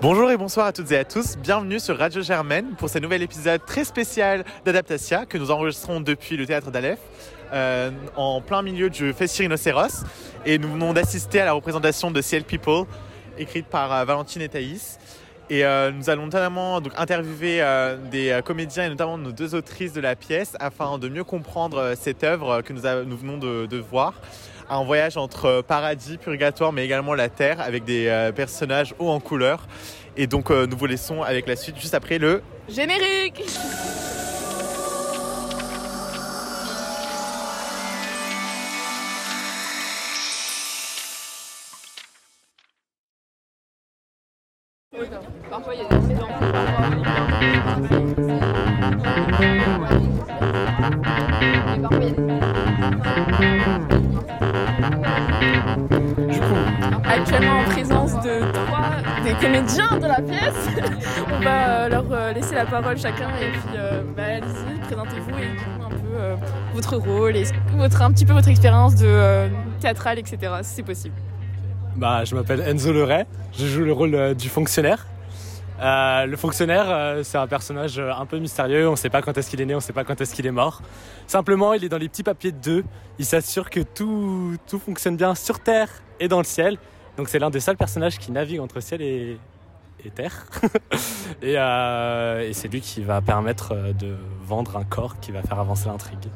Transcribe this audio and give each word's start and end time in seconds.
Bonjour 0.00 0.30
et 0.30 0.36
bonsoir 0.36 0.66
à 0.66 0.72
toutes 0.72 0.90
et 0.90 0.98
à 0.98 1.04
tous, 1.04 1.36
bienvenue 1.36 1.78
sur 1.78 1.96
Radio 1.96 2.22
Germaine 2.22 2.74
pour 2.76 2.88
ce 2.88 2.98
nouvel 2.98 3.22
épisode 3.22 3.64
très 3.64 3.84
spécial 3.84 4.44
d'Adaptatia 4.64 5.26
que 5.26 5.38
nous 5.38 5.50
enregistrons 5.50 6.00
depuis 6.00 6.36
le 6.36 6.46
théâtre 6.46 6.70
d'Aleph 6.70 6.98
euh, 7.52 7.90
en 8.16 8.40
plein 8.40 8.62
milieu 8.62 8.90
du 8.90 9.12
Festival 9.12 9.46
Rhinocéros. 9.46 10.04
Et 10.44 10.58
nous 10.58 10.72
venons 10.72 10.92
d'assister 10.92 11.40
à 11.40 11.44
la 11.44 11.52
représentation 11.52 12.10
de 12.10 12.20
Ciel 12.20 12.44
People 12.44 12.86
écrite 13.38 13.66
par 13.66 13.92
euh, 13.92 14.04
Valentine 14.04 14.42
et 14.42 14.48
Thaïs. 14.48 14.98
Et 15.50 15.64
euh, 15.64 15.92
nous 15.92 16.10
allons 16.10 16.24
notamment 16.24 16.80
interviewer 16.96 17.62
des 18.10 18.40
comédiens 18.44 18.86
et 18.86 18.88
notamment 18.88 19.18
nos 19.18 19.32
deux 19.32 19.54
autrices 19.54 19.92
de 19.92 20.00
la 20.00 20.16
pièce 20.16 20.56
afin 20.58 20.98
de 20.98 21.08
mieux 21.08 21.24
comprendre 21.24 21.94
cette 21.96 22.24
œuvre 22.24 22.62
que 22.62 22.72
nous, 22.72 22.82
nous 23.04 23.16
venons 23.16 23.38
de 23.38 23.78
voir. 23.78 24.14
Un 24.70 24.84
voyage 24.84 25.16
entre 25.16 25.62
paradis, 25.62 26.18
purgatoire, 26.18 26.72
mais 26.72 26.84
également 26.84 27.14
la 27.14 27.28
terre 27.28 27.60
avec 27.60 27.84
des 27.84 28.06
euh, 28.06 28.32
personnages 28.32 28.94
hauts 28.98 29.10
en 29.10 29.20
couleur. 29.20 29.66
Et 30.16 30.26
donc 30.26 30.50
euh, 30.50 30.66
nous 30.66 30.76
vous 30.76 30.86
laissons 30.86 31.22
avec 31.22 31.46
la 31.46 31.56
suite 31.56 31.78
juste 31.78 31.94
après 31.94 32.18
le 32.18 32.42
Générique 32.68 33.42
Parfois 45.50 45.74
il 45.74 45.80
y 45.80 45.84
a 45.84 45.88
des 45.88 45.96
comédiens 59.42 59.98
de 59.98 60.06
la 60.06 60.22
pièce, 60.22 60.68
on 61.32 61.40
va 61.40 61.68
euh, 61.68 61.88
leur 61.88 62.04
euh, 62.12 62.32
laisser 62.32 62.54
la 62.54 62.64
parole 62.64 62.96
chacun 62.96 63.28
et 63.40 63.50
puis 63.50 63.76
euh, 63.76 64.02
bah, 64.16 64.22
allez-y, 64.24 64.78
présentez-vous 64.80 65.30
et 65.30 65.56
dites-nous 65.56 65.84
un 65.84 65.90
peu 65.90 66.44
votre 66.74 66.96
rôle 66.96 67.36
et 67.36 67.44
votre, 67.74 68.02
un 68.02 68.12
petit 68.12 68.24
peu 68.24 68.32
votre 68.32 68.48
expérience 68.48 68.94
de 68.94 69.48
théâtrale, 69.80 70.18
etc. 70.18 70.38
si 70.62 70.74
c'est 70.76 70.82
possible. 70.82 71.14
Bah, 71.96 72.24
je 72.24 72.34
m'appelle 72.34 72.60
Enzo 72.60 72.92
Leray, 72.92 73.26
je 73.58 73.66
joue 73.66 73.82
le 73.82 73.92
rôle 73.92 74.34
du 74.34 74.48
fonctionnaire. 74.48 75.06
Le 75.80 76.36
fonctionnaire, 76.36 77.18
c'est 77.24 77.38
un 77.38 77.48
personnage 77.48 77.98
un 77.98 78.26
peu 78.26 78.38
mystérieux, 78.38 78.86
on 78.88 78.92
ne 78.92 78.96
sait 78.96 79.10
pas 79.10 79.22
quand 79.22 79.36
est-ce 79.36 79.50
qu'il 79.50 79.60
est 79.60 79.66
né, 79.66 79.74
on 79.74 79.78
ne 79.78 79.82
sait 79.82 79.92
pas 79.92 80.04
quand 80.04 80.20
est-ce 80.20 80.34
qu'il 80.34 80.46
est 80.46 80.52
mort. 80.52 80.82
Simplement, 81.26 81.74
il 81.74 81.82
est 81.82 81.88
dans 81.88 81.98
les 81.98 82.08
petits 82.08 82.22
papiers 82.22 82.52
de 82.52 82.58
deux, 82.58 82.84
il 83.18 83.24
s'assure 83.24 83.70
que 83.70 83.80
tout, 83.80 84.56
tout 84.68 84.78
fonctionne 84.78 85.16
bien 85.16 85.34
sur 85.34 85.58
Terre 85.58 85.88
et 86.20 86.28
dans 86.28 86.38
le 86.38 86.44
ciel. 86.44 86.78
Donc 87.16 87.28
c'est 87.28 87.38
l'un 87.38 87.50
des 87.50 87.60
seuls 87.60 87.76
personnages 87.76 88.18
qui 88.18 88.32
navigue 88.32 88.60
entre 88.60 88.80
ciel 88.80 89.02
et, 89.02 89.38
Terre. 90.14 90.46
et 91.42 91.54
euh, 91.56 92.48
et 92.48 92.52
c'est 92.52 92.66
lui 92.66 92.80
qui 92.80 93.02
va 93.02 93.20
permettre 93.20 93.72
euh, 93.72 93.92
de 93.92 94.16
vendre 94.44 94.76
un 94.76 94.82
corps 94.82 95.20
qui 95.20 95.30
va 95.30 95.42
faire 95.42 95.60
avancer 95.60 95.88
l'intrigue. 95.88 96.28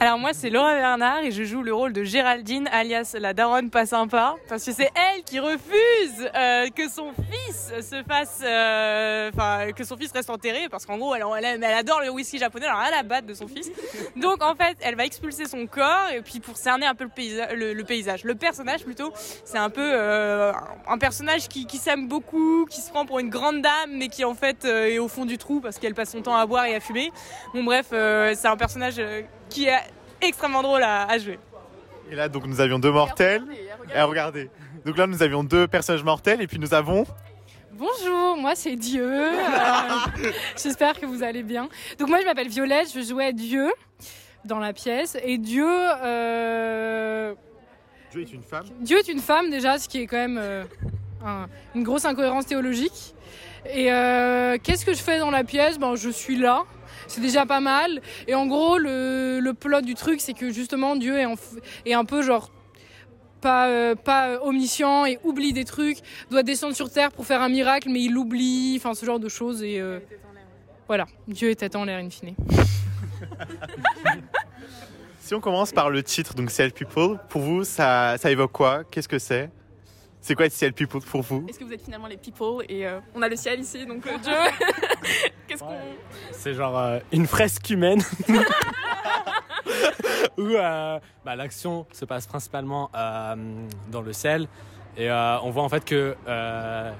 Alors 0.00 0.18
moi 0.18 0.32
c'est 0.32 0.50
Laura 0.50 0.74
Bernard 0.74 1.20
et 1.20 1.30
je 1.30 1.44
joue 1.44 1.62
le 1.62 1.72
rôle 1.72 1.92
de 1.92 2.02
Géraldine 2.02 2.68
alias 2.72 3.14
la 3.18 3.32
daronne 3.32 3.70
pas 3.70 3.86
sympa 3.86 4.34
parce 4.48 4.64
que 4.64 4.72
c'est 4.72 4.90
elle 4.94 5.22
qui 5.22 5.38
refuse 5.38 6.30
euh, 6.34 6.68
que 6.70 6.88
son 6.88 7.12
fils 7.12 7.72
se 7.80 8.02
fasse 8.02 8.40
euh, 8.44 9.30
enfin 9.32 9.70
que 9.72 9.84
son 9.84 9.96
fils 9.96 10.10
reste 10.12 10.30
enterré 10.30 10.68
parce 10.68 10.84
qu'en 10.84 10.98
gros 10.98 11.14
elle, 11.14 11.22
elle, 11.44 11.64
adore 11.64 12.00
le 12.00 12.10
whisky 12.10 12.38
japonais 12.38 12.66
alors 12.66 12.82
elle 12.86 12.94
a 12.94 13.02
battre 13.02 13.26
de 13.26 13.34
son 13.34 13.46
fils. 13.46 13.70
Donc 14.16 14.42
en 14.42 14.54
fait 14.56 14.76
elle 14.80 14.96
va 14.96 15.04
expulser 15.04 15.46
son 15.46 15.66
corps 15.66 16.10
et 16.12 16.22
puis 16.22 16.40
pour 16.40 16.56
cerner 16.56 16.86
un 16.86 16.94
peu 16.94 17.08
le, 17.54 17.72
le, 17.72 17.84
paysage. 17.84 18.24
Le 18.24 18.34
personnage 18.34 18.84
plutôt 18.84 19.12
c'est 19.44 19.58
un 19.58 19.70
peu 19.70 19.90
euh, 19.92 20.52
un 20.88 20.98
personnage 20.98 21.48
qui, 21.48 21.66
qui 21.66 21.78
s'aime 21.78 22.08
beaucoup 22.08 22.66
qui 22.68 22.80
se 22.80 22.90
prend 22.90 23.06
pour 23.06 23.20
une 23.20 23.30
grande 23.30 23.62
dame 23.62 23.92
mais 23.92 24.08
qui 24.08 24.24
en 24.24 24.34
fait 24.34 24.64
est 24.64 24.98
au 24.98 25.08
fond 25.08 25.24
du 25.24 25.38
trou 25.38 25.60
parce 25.60 25.78
qu'elle 25.78 25.94
passe 25.94 26.10
son 26.10 26.22
temps 26.22 26.36
à 26.36 26.46
boire 26.46 26.64
et 26.64 26.74
à 26.74 26.80
fumer. 26.80 27.12
Bon 27.54 27.62
bref 27.62 27.86
c'est 27.90 28.48
un 28.48 28.56
personnage 28.56 29.00
qui 29.54 29.66
est 29.68 29.80
extrêmement 30.20 30.62
drôle 30.62 30.82
à, 30.82 31.04
à 31.04 31.18
jouer. 31.18 31.38
Et 32.10 32.14
là 32.16 32.28
donc 32.28 32.46
nous 32.46 32.60
avions 32.60 32.78
deux 32.78 32.90
mortels. 32.92 33.44
Et 33.94 34.00
regardez. 34.02 34.50
Donc 34.84 34.96
là 34.98 35.06
nous 35.06 35.22
avions 35.22 35.44
deux 35.44 35.66
personnages 35.68 36.02
mortels 36.04 36.40
et 36.42 36.46
puis 36.46 36.58
nous 36.58 36.74
avons 36.74 37.06
Bonjour, 37.72 38.36
moi 38.36 38.54
c'est 38.54 38.76
Dieu. 38.76 39.04
Euh, 39.04 39.30
J'espère 40.62 40.98
que 41.00 41.06
vous 41.06 41.22
allez 41.22 41.42
bien. 41.42 41.68
Donc 41.98 42.08
moi 42.08 42.20
je 42.20 42.24
m'appelle 42.26 42.48
Violette, 42.48 42.88
je 42.94 43.00
jouais 43.00 43.32
Dieu 43.32 43.72
dans 44.44 44.58
la 44.60 44.72
pièce 44.72 45.16
et 45.24 45.38
Dieu 45.38 45.66
euh, 45.68 47.34
Dieu 48.12 48.22
est 48.22 48.32
une 48.32 48.42
femme. 48.42 48.64
Dieu 48.80 48.98
est 48.98 49.08
une 49.08 49.18
femme 49.20 49.50
déjà, 49.50 49.78
ce 49.78 49.88
qui 49.88 50.00
est 50.02 50.06
quand 50.06 50.16
même 50.16 50.38
euh, 50.40 50.64
un- 51.24 51.46
une 51.74 51.82
grosse 51.82 52.04
incohérence 52.04 52.46
théologique. 52.46 53.14
Et 53.68 53.90
euh, 53.90 54.56
qu'est-ce 54.62 54.84
que 54.84 54.92
je 54.92 55.02
fais 55.02 55.18
dans 55.18 55.30
la 55.30 55.42
pièce? 55.42 55.78
Ben 55.78 55.96
je 55.96 56.10
suis 56.10 56.36
là. 56.36 56.62
C'est 57.06 57.20
déjà 57.20 57.46
pas 57.46 57.60
mal. 57.60 58.00
Et 58.26 58.34
en 58.34 58.46
gros, 58.46 58.78
le, 58.78 59.40
le 59.40 59.54
plot 59.54 59.80
du 59.82 59.94
truc, 59.94 60.20
c'est 60.20 60.34
que 60.34 60.50
justement 60.50 60.96
Dieu 60.96 61.18
est, 61.18 61.26
en 61.26 61.34
est 61.86 61.94
un 61.94 62.04
peu 62.04 62.22
genre 62.22 62.50
pas, 63.40 63.68
euh, 63.68 63.94
pas 63.94 64.40
omniscient 64.42 65.04
et 65.04 65.18
oublie 65.22 65.52
des 65.52 65.64
trucs, 65.64 65.98
doit 66.30 66.42
descendre 66.42 66.74
sur 66.74 66.90
terre 66.90 67.12
pour 67.12 67.26
faire 67.26 67.42
un 67.42 67.50
miracle, 67.50 67.90
mais 67.90 68.00
il 68.00 68.12
l'oublie, 68.12 68.74
enfin 68.78 68.94
ce 68.94 69.04
genre 69.04 69.20
de 69.20 69.28
choses. 69.28 69.62
Et 69.62 69.78
euh, 69.80 70.00
voilà, 70.88 71.06
Dieu 71.28 71.54
tête 71.54 71.76
en 71.76 71.84
l'air 71.84 71.98
in 71.98 72.10
fine. 72.10 72.34
Si 75.20 75.34
on 75.34 75.40
commence 75.40 75.72
par 75.72 75.88
le 75.88 76.02
titre, 76.02 76.34
donc 76.34 76.50
Ciel 76.50 76.70
People, 76.70 77.18
pour 77.30 77.40
vous 77.40 77.64
ça, 77.64 78.16
ça 78.18 78.30
évoque 78.30 78.52
quoi? 78.52 78.84
Qu'est-ce 78.84 79.08
que 79.08 79.18
c'est? 79.18 79.50
C'est 80.26 80.34
quoi 80.34 80.46
être 80.46 80.54
Ciel 80.54 80.72
People 80.72 81.02
pour 81.02 81.20
vous 81.20 81.44
Est-ce 81.46 81.58
que 81.58 81.64
vous 81.64 81.72
êtes 81.74 81.82
finalement 81.82 82.06
les 82.06 82.16
people 82.16 82.64
Et 82.70 82.86
euh, 82.86 82.98
on 83.14 83.20
a 83.20 83.28
le 83.28 83.36
ciel 83.36 83.60
ici, 83.60 83.84
donc 83.84 84.06
euh, 84.06 84.16
Dieu. 84.16 84.32
Qu'est-ce 85.46 85.60
qu'on. 85.60 85.76
C'est 86.32 86.54
genre 86.54 86.78
euh, 86.78 86.98
une 87.12 87.26
fresque 87.26 87.68
humaine 87.68 88.00
où 90.38 90.46
euh, 90.46 90.98
bah, 91.26 91.36
l'action 91.36 91.84
se 91.92 92.06
passe 92.06 92.26
principalement 92.26 92.90
euh, 92.94 93.34
dans 93.90 94.00
le 94.00 94.14
ciel 94.14 94.48
et 94.96 95.10
euh, 95.10 95.38
on 95.40 95.50
voit 95.50 95.62
en 95.62 95.68
fait 95.68 95.84
que 95.84 96.16
euh, 96.26 96.90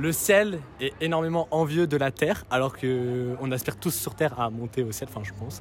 le 0.00 0.12
ciel 0.12 0.60
est 0.80 0.92
énormément 1.00 1.46
envieux 1.50 1.86
de 1.86 1.96
la 1.96 2.10
terre 2.10 2.44
alors 2.50 2.76
que 2.76 3.36
on 3.40 3.52
aspire 3.52 3.76
tous 3.76 3.94
sur 3.94 4.14
terre 4.14 4.40
à 4.40 4.48
monter 4.48 4.82
au 4.82 4.92
ciel, 4.92 5.08
enfin 5.12 5.20
je 5.22 5.32
pense. 5.38 5.60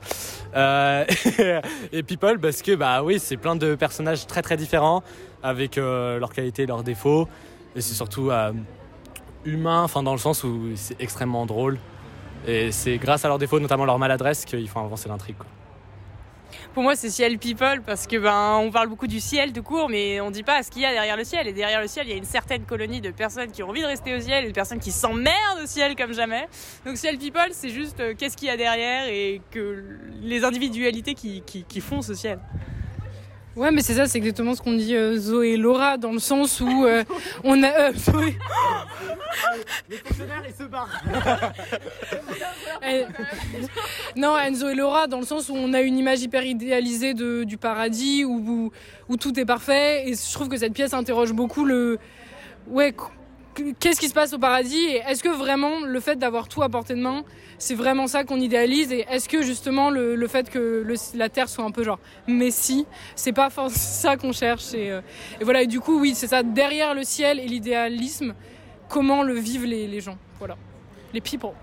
Euh, 0.56 1.06
et 1.92 2.04
people 2.04 2.40
parce 2.40 2.62
que 2.62 2.76
bah 2.76 3.04
oui 3.04 3.20
c'est 3.20 3.38
plein 3.38 3.56
de 3.58 3.76
personnages 3.76 4.26
très 4.28 4.42
très 4.42 4.56
différents 4.56 5.04
avec 5.44 5.78
euh, 5.78 6.20
leurs 6.20 6.32
qualités, 6.32 6.66
leurs 6.66 6.84
défauts 6.84 7.28
et 7.76 7.82
c'est 7.82 7.94
surtout 7.94 8.32
euh, 8.32 8.54
humain, 9.44 9.84
enfin 9.84 10.04
dans 10.04 10.14
le 10.14 10.20
sens 10.20 10.44
où 10.44 10.72
c'est 10.76 11.00
extrêmement 11.02 11.46
drôle. 11.46 11.78
Et 12.48 12.72
c'est 12.72 12.98
grâce 12.98 13.26
à 13.26 13.28
leurs 13.28 13.38
défauts, 13.38 13.60
notamment 13.60 13.84
leur 13.84 14.00
maladresse, 14.00 14.46
qu'ils 14.46 14.70
font 14.70 14.80
avancer 14.80 15.10
l'intrigue. 15.10 15.36
Pour 16.74 16.84
moi, 16.84 16.96
c'est 16.96 17.10
ciel 17.10 17.40
people 17.40 17.82
parce 17.84 18.06
que 18.06 18.16
ben 18.18 18.58
on 18.62 18.70
parle 18.70 18.90
beaucoup 18.90 19.08
du 19.08 19.20
ciel 19.20 19.52
tout 19.52 19.64
court, 19.64 19.90
mais 19.90 20.22
on 20.22 20.30
dit 20.30 20.44
pas 20.44 20.62
ce 20.62 20.70
qu'il 20.70 20.84
y 20.84 20.86
a 20.86 20.92
derrière 20.92 21.18
le 21.18 21.24
ciel. 21.24 21.48
Et 21.48 21.54
derrière 21.54 21.82
le 21.82 21.88
ciel, 21.88 22.06
il 22.06 22.12
y 22.12 22.14
a 22.14 22.18
une 22.18 22.26
certaine 22.26 22.64
colonie 22.64 23.02
de 23.02 23.10
personnes 23.10 23.52
qui 23.52 23.64
ont 23.64 23.70
envie 23.70 23.82
de 23.82 23.88
rester 23.88 24.16
au 24.16 24.20
ciel 24.20 24.46
et 24.46 24.50
de 24.50 24.54
personnes 24.54 24.80
qui 24.80 24.92
s'emmerdent 24.92 25.64
au 25.64 25.66
ciel 25.66 25.96
comme 25.96 26.14
jamais. 26.14 26.48
Donc 26.86 26.98
ciel 26.98 27.18
people, 27.18 27.50
c'est 27.54 27.70
juste 27.70 28.00
euh, 28.00 28.14
qu'est-ce 28.16 28.38
qu'il 28.38 28.50
y 28.50 28.52
a 28.52 28.58
derrière 28.58 29.08
et 29.08 29.42
que 29.50 29.84
les 30.22 30.44
individualités 30.44 31.16
qui, 31.16 31.82
font 31.82 32.04
ce 32.04 32.14
ciel. 32.14 32.40
Ouais, 33.60 33.72
mais 33.72 33.82
c'est 33.82 33.96
ça, 33.96 34.08
c'est 34.08 34.18
exactement 34.20 34.56
ce 34.56 34.62
qu'on 34.62 34.72
dit 34.72 34.96
euh, 34.96 35.18
Zoé 35.18 35.50
et 35.50 35.58
Laura, 35.58 35.98
dans 35.98 36.14
le 36.14 36.20
sens 36.20 36.62
où 36.62 36.86
euh, 36.86 37.04
on 37.44 37.62
a. 37.62 37.68
euh, 37.68 37.94
Zoé. 37.98 38.38
Les 39.90 39.98
fonctionnaires, 39.98 40.44
ils 40.48 40.54
se 40.56 40.64
barrent 40.64 41.02
Eh, 42.88 43.04
non, 44.16 44.38
Enzo 44.38 44.70
et 44.70 44.76
Laura, 44.76 45.08
dans 45.08 45.20
le 45.20 45.26
sens 45.26 45.50
où 45.50 45.56
on 45.58 45.74
a 45.74 45.82
une 45.82 45.98
image 45.98 46.22
hyper 46.22 46.46
idéalisée 46.46 47.14
de, 47.14 47.44
du 47.44 47.58
paradis, 47.58 48.24
où, 48.24 48.38
où, 48.38 48.72
où 49.10 49.18
tout 49.18 49.38
est 49.38 49.44
parfait. 49.46 50.08
Et 50.08 50.14
je 50.14 50.34
trouve 50.34 50.48
que 50.48 50.56
cette 50.56 50.74
pièce 50.74 50.94
interroge 50.94 51.34
beaucoup 51.34 51.66
le. 51.66 52.00
Ouais, 52.68 52.96
qu'est-ce 53.80 54.00
qui 54.00 54.08
se 54.08 54.14
passe 54.14 54.34
au 54.34 54.40
paradis 54.40 54.78
Et 54.78 55.02
est-ce 55.08 55.24
que 55.24 55.30
vraiment 55.30 55.82
le 55.86 56.00
fait 56.00 56.18
d'avoir 56.18 56.48
tout 56.48 56.62
à 56.62 56.70
portée 56.70 56.96
de 56.96 57.02
main, 57.02 57.24
c'est 57.58 57.76
vraiment 57.76 58.08
ça 58.08 58.24
qu'on 58.24 58.40
idéalise 58.40 58.92
Et 58.92 59.06
est-ce 59.10 59.30
que 59.30 59.42
justement 59.42 59.90
le, 59.90 60.28
fait 60.28 60.50
que 60.50 60.86
la 61.16 61.30
Terre 61.30 61.50
soit 61.50 61.64
un 61.64 61.72
peu 61.72 61.84
genre 61.84 62.00
Messie, 62.28 62.86
c'est 63.16 63.34
pas 63.34 63.50
ça 63.70 64.18
qu'on 64.18 64.34
cherche 64.34 64.74
et, 64.74 64.92
euh, 64.92 65.02
et 65.40 65.44
voilà, 65.44 65.64
et 65.64 65.68
du 65.68 65.80
coup, 65.80 66.00
oui, 66.00 66.14
c'est 66.16 66.28
ça, 66.28 66.44
derrière 66.44 66.94
le 66.94 67.04
ciel 67.04 67.40
et 67.40 67.48
l'idéalisme, 67.48 68.36
comment 68.88 69.24
le 69.24 69.34
vivent 69.34 69.66
les, 69.66 69.88
les 69.88 70.02
gens. 70.02 70.18
Voilà. 70.40 70.58
Les 71.14 71.22
people. 71.22 71.54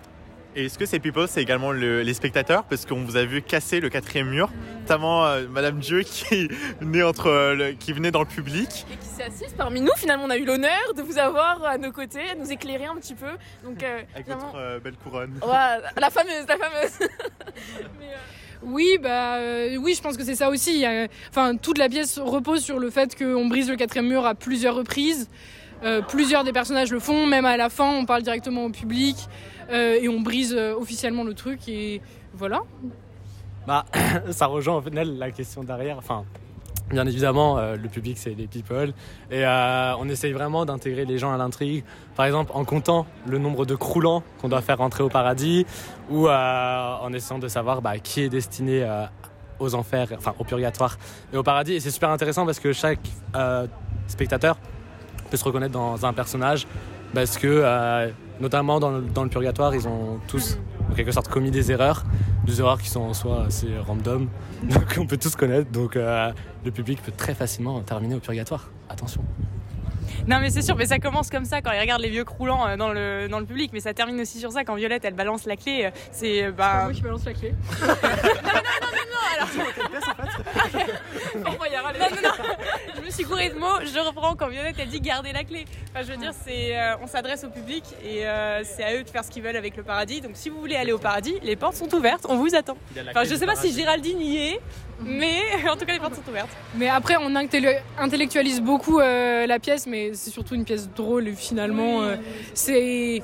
Et 0.59 0.65
est-ce 0.65 0.79
que 0.79 0.87
ces 0.87 0.99
people, 1.01 1.27
c'est 1.29 1.43
également 1.43 1.71
le- 1.71 2.01
les 2.01 2.15
spectateurs? 2.15 2.65
Parce 2.65 2.87
qu'on 2.87 3.03
vous 3.05 3.19
a 3.19 3.25
vu 3.27 3.43
casser 3.43 3.79
le 3.79 3.91
quatrième 3.91 4.31
mur, 4.31 4.49
notamment 4.81 5.27
euh, 5.27 5.47
Madame 5.51 5.79
Dieu 5.81 6.01
qui, 6.03 6.49
venait 6.81 7.03
entre, 7.03 7.27
euh, 7.27 7.55
le- 7.55 7.73
qui 7.73 7.93
venait 7.93 8.11
dans 8.11 8.21
le 8.21 8.27
public. 8.27 8.87
et 8.91 8.97
qui 8.97 9.07
s'est 9.07 9.25
assise 9.25 9.53
parmi 9.55 9.83
nous. 9.83 9.93
Finalement, 9.99 10.25
on 10.25 10.31
a 10.31 10.39
eu 10.39 10.47
l'honneur 10.47 10.95
de 10.97 11.03
vous 11.03 11.19
avoir 11.19 11.63
à 11.63 11.77
nos 11.77 11.93
côtés, 11.93 12.23
à 12.31 12.35
nous 12.35 12.51
éclairer 12.51 12.87
un 12.87 12.97
petit 12.97 13.15
peu. 13.15 13.27
Donc, 13.65 13.83
euh, 13.83 14.01
Avec 14.15 14.25
finalement- 14.25 14.47
votre 14.47 14.59
euh, 14.59 14.79
belle 14.81 14.95
couronne. 14.97 15.35
Ouais, 15.43 15.91
la 16.01 16.09
fameuse, 16.11 16.47
la 16.49 16.57
fameuse. 16.57 16.99
Oui, 18.63 18.97
bah 19.01 19.35
euh, 19.37 19.77
oui, 19.77 19.95
je 19.95 20.01
pense 20.03 20.17
que 20.17 20.25
c'est 20.25 20.35
ça 20.35 20.49
aussi. 20.49 20.85
Enfin, 21.29 21.57
toute 21.57 21.77
la 21.77 21.91
pièce 21.91 22.19
repose 22.19 22.65
sur 22.65 22.79
le 22.79 22.89
fait 22.91 23.15
qu'on 23.15 23.47
brise 23.47 23.69
le 23.69 23.77
quatrième 23.77 24.09
mur 24.09 24.25
à 24.25 24.35
plusieurs 24.35 24.75
reprises. 24.75 25.29
Euh, 25.83 26.01
plusieurs 26.03 26.45
des 26.45 26.53
personnages 26.53 26.91
le 26.91 27.01
font, 27.01 27.27
même 27.27 27.45
à 27.45 27.57
la 27.57 27.69
fin, 27.69 27.91
on 27.93 28.07
parle 28.07 28.23
directement 28.23 28.65
au 28.65 28.71
public 28.71 29.17
euh, 29.71 29.99
et 30.01 30.09
on 30.09 30.21
brise 30.21 30.55
euh, 30.57 30.75
officiellement 30.75 31.25
le 31.25 31.35
truc 31.35 31.69
et 31.69 32.01
voilà. 32.35 32.63
Bah, 33.67 33.85
ça 34.31 34.47
rejoint 34.47 34.77
en 34.77 34.83
fait 34.83 34.91
la 34.91 35.31
question 35.31 35.65
derrière. 35.65 36.01
Bien 36.91 37.05
évidemment, 37.05 37.59
le 37.59 37.89
public 37.89 38.17
c'est 38.17 38.35
les 38.35 38.47
people 38.47 38.93
et 39.33 39.45
on 39.45 40.09
essaye 40.09 40.31
vraiment 40.31 40.65
d'intégrer 40.65 41.05
les 41.05 41.19
gens 41.19 41.33
à 41.33 41.37
l'intrigue. 41.37 41.83
Par 42.15 42.27
exemple, 42.27 42.53
en 42.55 42.65
comptant 42.65 43.07
le 43.27 43.39
nombre 43.39 43.67
de 43.67 43.75
croulants 43.75 44.23
qu'on 44.41 44.49
doit 44.49 44.61
faire 44.61 44.79
rentrer 44.79 45.03
au 45.03 45.09
paradis 45.09 45.67
ou 46.11 46.29
en 46.29 47.13
essayant 47.13 47.41
de 47.41 47.49
savoir 47.49 47.83
bah, 47.83 47.99
qui 47.99 48.21
est 48.21 48.29
destiné 48.29 48.89
aux 49.59 49.75
enfers, 49.75 50.11
enfin 50.17 50.37
au 50.39 50.45
purgatoire 50.45 50.97
et 51.33 51.37
au 51.37 51.43
paradis. 51.43 51.73
Et 51.73 51.81
c'est 51.81 51.91
super 51.91 52.11
intéressant 52.11 52.47
parce 52.47 52.61
que 52.61 52.73
chaque 52.73 53.01
spectateur 54.07 54.57
peut 55.31 55.37
se 55.37 55.45
reconnaître 55.45 55.73
dans 55.73 56.05
un 56.05 56.13
personnage 56.13 56.67
parce 57.15 57.39
que, 57.39 57.47
euh, 57.47 58.11
notamment 58.41 58.81
dans 58.81 58.91
le, 58.91 59.03
dans 59.03 59.25
le 59.25 59.31
purgatoire, 59.31 59.75
ils 59.75 59.87
ont 59.89 60.21
tous 60.29 60.59
en 60.91 60.95
quelque 60.95 61.13
sorte 61.13 61.29
commis 61.29 61.51
des 61.51 61.73
erreurs, 61.73 62.05
des 62.45 62.61
erreurs 62.61 62.81
qui 62.81 62.89
sont 62.89 63.01
en 63.01 63.15
soi 63.15 63.45
assez 63.47 63.69
random, 63.87 64.29
donc 64.63 64.97
on 64.99 65.07
peut 65.07 65.17
tous 65.17 65.35
connaître. 65.37 65.71
Donc 65.71 65.97
euh, 65.97 66.31
le 66.65 66.71
public 66.71 67.03
peut 67.03 67.13
très 67.17 67.35
facilement 67.35 67.81
terminer 67.81 68.17
au 68.17 68.21
purgatoire. 68.21 68.71
Attention. 68.89 69.25
Non 70.27 70.41
mais 70.41 70.51
c'est 70.51 70.63
sûr, 70.63 70.77
mais 70.77 70.87
ça 70.87 70.99
commence 70.99 71.31
comme 71.31 71.45
ça 71.45 71.63
quand 71.63 71.71
ils 71.71 71.81
regardent 71.81 72.03
les 72.03 72.11
vieux 72.11 72.25
croulants 72.25 72.67
euh, 72.67 72.77
dans 72.77 72.93
le, 72.93 73.29
dans 73.29 73.39
le 73.39 73.47
public, 73.47 73.71
mais 73.73 73.81
ça 73.81 73.95
termine 73.95 74.21
aussi 74.21 74.39
sur 74.39 74.51
ça 74.51 74.65
quand 74.65 74.75
Violette 74.75 75.05
elle 75.05 75.15
balance 75.15 75.47
la 75.47 75.57
clé. 75.57 75.91
C'est 76.11 76.51
bah. 76.51 76.85
Moi 76.85 76.93
qui 76.93 77.03
balance 77.03 77.25
la 77.25 77.33
clé. 77.33 77.55
Non, 77.83 79.53
non, 79.53 79.71
non, 79.93 80.17
je 82.97 83.01
me 83.05 83.11
suis 83.11 83.25
courée 83.25 83.51
de 83.51 83.59
mots, 83.59 83.81
je 83.83 83.99
reprends 83.99 84.35
quand 84.35 84.49
Violette 84.49 84.77
elle 84.79 84.89
dit 84.89 85.01
garder 85.01 85.33
la 85.33 85.45
clé. 85.45 85.65
Enfin, 85.91 86.05
je 86.07 86.13
veux 86.13 86.19
dire, 86.19 86.33
c'est, 86.45 86.77
euh, 86.77 86.97
on 87.03 87.07
s'adresse 87.07 87.45
au 87.45 87.49
public 87.51 87.85
et 88.05 88.27
euh, 88.27 88.63
c'est 88.65 88.85
à 88.85 88.95
eux 88.95 89.03
de 89.03 89.09
faire 89.09 89.25
ce 89.25 89.31
qu'ils 89.31 89.43
veulent 89.43 89.57
avec 89.57 89.77
le 89.77 89.83
paradis. 89.83 90.21
Donc 90.21 90.33
si 90.35 90.49
vous 90.49 90.61
voulez 90.61 90.77
aller 90.77 90.93
au 90.93 90.99
paradis, 90.99 91.35
les 91.43 91.57
portes 91.57 91.77
sont 91.77 91.93
ouvertes, 91.95 92.27
on 92.29 92.37
vous 92.37 92.55
attend. 92.55 92.77
Enfin, 93.11 93.25
je 93.25 93.35
sais 93.35 93.47
pas 93.47 93.57
si 93.57 93.73
Géraldine 93.73 94.21
y 94.21 94.37
est, 94.49 94.61
mais 95.01 95.41
en 95.71 95.77
tout 95.77 95.85
cas 95.85 95.93
les 95.93 96.01
portes 96.01 96.15
sont 96.15 96.29
ouvertes. 96.29 96.51
Mais 96.75 96.89
après, 96.89 97.17
on 97.21 97.35
intellectualise 97.35 98.61
beaucoup 98.61 99.01
euh, 99.01 99.47
la 99.47 99.59
pièce, 99.59 99.87
mais 99.87 100.13
c'est 100.15 100.31
surtout 100.31 100.55
une 100.55 100.65
pièce 100.65 100.89
drôle 100.91 101.29
et 101.29 101.33
finalement, 101.35 102.03
euh, 102.03 102.17
c'est. 102.55 103.23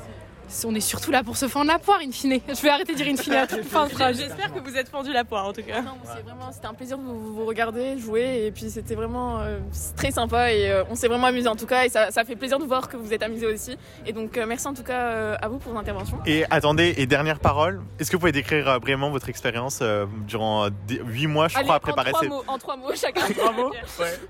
On 0.64 0.74
est 0.74 0.80
surtout 0.80 1.10
là 1.10 1.22
pour 1.22 1.36
se 1.36 1.48
fendre 1.48 1.70
la 1.70 1.78
poire, 1.78 1.98
in 2.06 2.12
fine. 2.12 2.40
Je 2.48 2.60
vais 2.62 2.68
arrêter 2.68 2.92
de 2.92 2.98
dire 2.98 3.08
in 3.12 3.16
fine 3.16 3.34
à 3.34 3.46
toute 3.48 3.64
fin 3.64 3.86
de 3.86 3.92
phrase. 3.92 4.16
J'espère 4.18 4.52
que 4.52 4.60
vous 4.60 4.76
êtes 4.76 4.88
fendu 4.88 5.12
la 5.12 5.24
poire 5.24 5.46
en 5.46 5.52
tout 5.52 5.62
cas. 5.62 5.82
Non, 5.82 5.92
c'est 6.04 6.22
vraiment, 6.22 6.52
c'était 6.52 6.66
un 6.66 6.74
plaisir 6.74 6.98
de 6.98 7.02
vous, 7.02 7.34
vous 7.34 7.44
regarder 7.46 7.98
jouer 7.98 8.44
et 8.46 8.50
puis 8.52 8.70
c'était 8.70 8.94
vraiment 8.94 9.40
euh, 9.40 9.58
très 9.96 10.10
sympa 10.10 10.52
et 10.52 10.70
euh, 10.70 10.84
on 10.90 10.94
s'est 10.94 11.08
vraiment 11.08 11.26
amusé 11.26 11.48
en 11.48 11.56
tout 11.56 11.66
cas 11.66 11.84
et 11.84 11.88
ça, 11.88 12.10
ça 12.10 12.24
fait 12.24 12.36
plaisir 12.36 12.58
de 12.58 12.64
voir 12.64 12.88
que 12.88 12.96
vous 12.96 13.12
êtes 13.12 13.22
amusés 13.22 13.46
aussi 13.46 13.76
et 14.06 14.12
donc 14.12 14.36
euh, 14.36 14.46
merci 14.46 14.66
en 14.68 14.74
tout 14.74 14.82
cas 14.82 15.00
euh, 15.00 15.36
à 15.40 15.48
vous 15.48 15.58
pour 15.58 15.72
l'intervention. 15.72 16.18
Et 16.26 16.44
attendez, 16.50 16.94
et 16.96 17.06
dernière 17.06 17.40
parole, 17.40 17.82
est-ce 17.98 18.10
que 18.10 18.16
vous 18.16 18.20
pouvez 18.20 18.32
décrire 18.32 18.68
euh, 18.68 18.78
brièvement 18.78 19.10
votre 19.10 19.28
expérience 19.28 19.78
euh, 19.82 20.06
durant 20.26 20.68
8 20.88 21.26
mois, 21.26 21.48
je 21.48 21.56
Allez, 21.56 21.64
crois, 21.64 21.76
à 21.76 21.78
en 21.78 21.80
préparer 21.80 22.10
trois 22.10 22.20
ces... 22.22 22.28
mots, 22.28 22.44
en 22.46 22.58
trois 22.58 22.76
mots 22.76 22.94
chacun. 22.94 23.22
Bravo. 23.36 23.72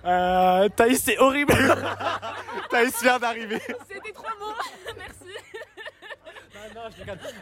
Euh, 0.04 0.68
Thaïs, 0.76 1.02
c'est 1.02 1.18
horrible. 1.18 1.54
Thaïs 2.70 3.02
vient 3.02 3.18
d'arriver. 3.18 3.60
C'était 3.88 4.12
trois 4.12 4.30
mots. 4.40 4.54
merci. 4.96 5.34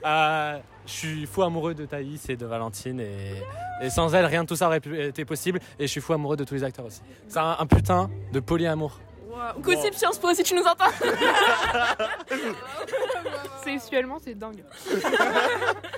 Euh, 0.05 0.59
je 0.87 0.93
suis 0.93 1.27
fou 1.27 1.43
amoureux 1.43 1.75
de 1.75 1.87
Thaïs 1.87 2.29
et 2.29 2.37
de 2.37 2.47
Valentine 2.47 3.01
et, 3.01 3.35
et 3.83 3.91
sans 3.91 4.15
elle, 4.15 4.27
rien 4.27 4.43
de 4.43 4.49
tout 4.49 4.57
ça 4.57 4.67
aurait 4.67 4.81
pu, 4.81 5.01
été 5.01 5.25
possible. 5.25 5.61
Et 5.79 5.87
je 5.87 5.91
suis 5.91 6.01
fou 6.01 6.13
amoureux 6.13 6.37
de 6.37 6.45
tous 6.45 6.55
les 6.55 6.65
acteurs 6.65 6.87
aussi. 6.87 7.01
C'est 7.29 7.39
un, 7.39 7.57
un 7.59 7.67
putain 7.67 8.11
de 8.33 8.41
polyamour. 8.41 8.99
Gossip 9.61 9.95
Sciences 9.95 10.19
Po 10.19 10.35
si 10.35 10.43
tu 10.43 10.55
nous 10.55 10.65
entends. 10.65 10.91
Sexuellement, 13.65 14.19
c'est 14.23 14.35
dingue. 14.35 14.63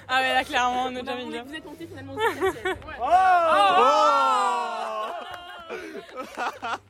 Ah 0.08 0.20
ouais 0.20 0.34
là 0.34 0.44
clairement, 0.44 0.84
on 0.86 0.96
est 0.96 1.00
déjà 1.00 1.16
vous, 1.16 1.26
mis 1.26 1.38
vous 1.38 1.54
êtes 1.54 1.64
monté 1.64 1.86
finalement 1.86 2.14
aussi. 2.14 2.36
merci. 5.70 6.82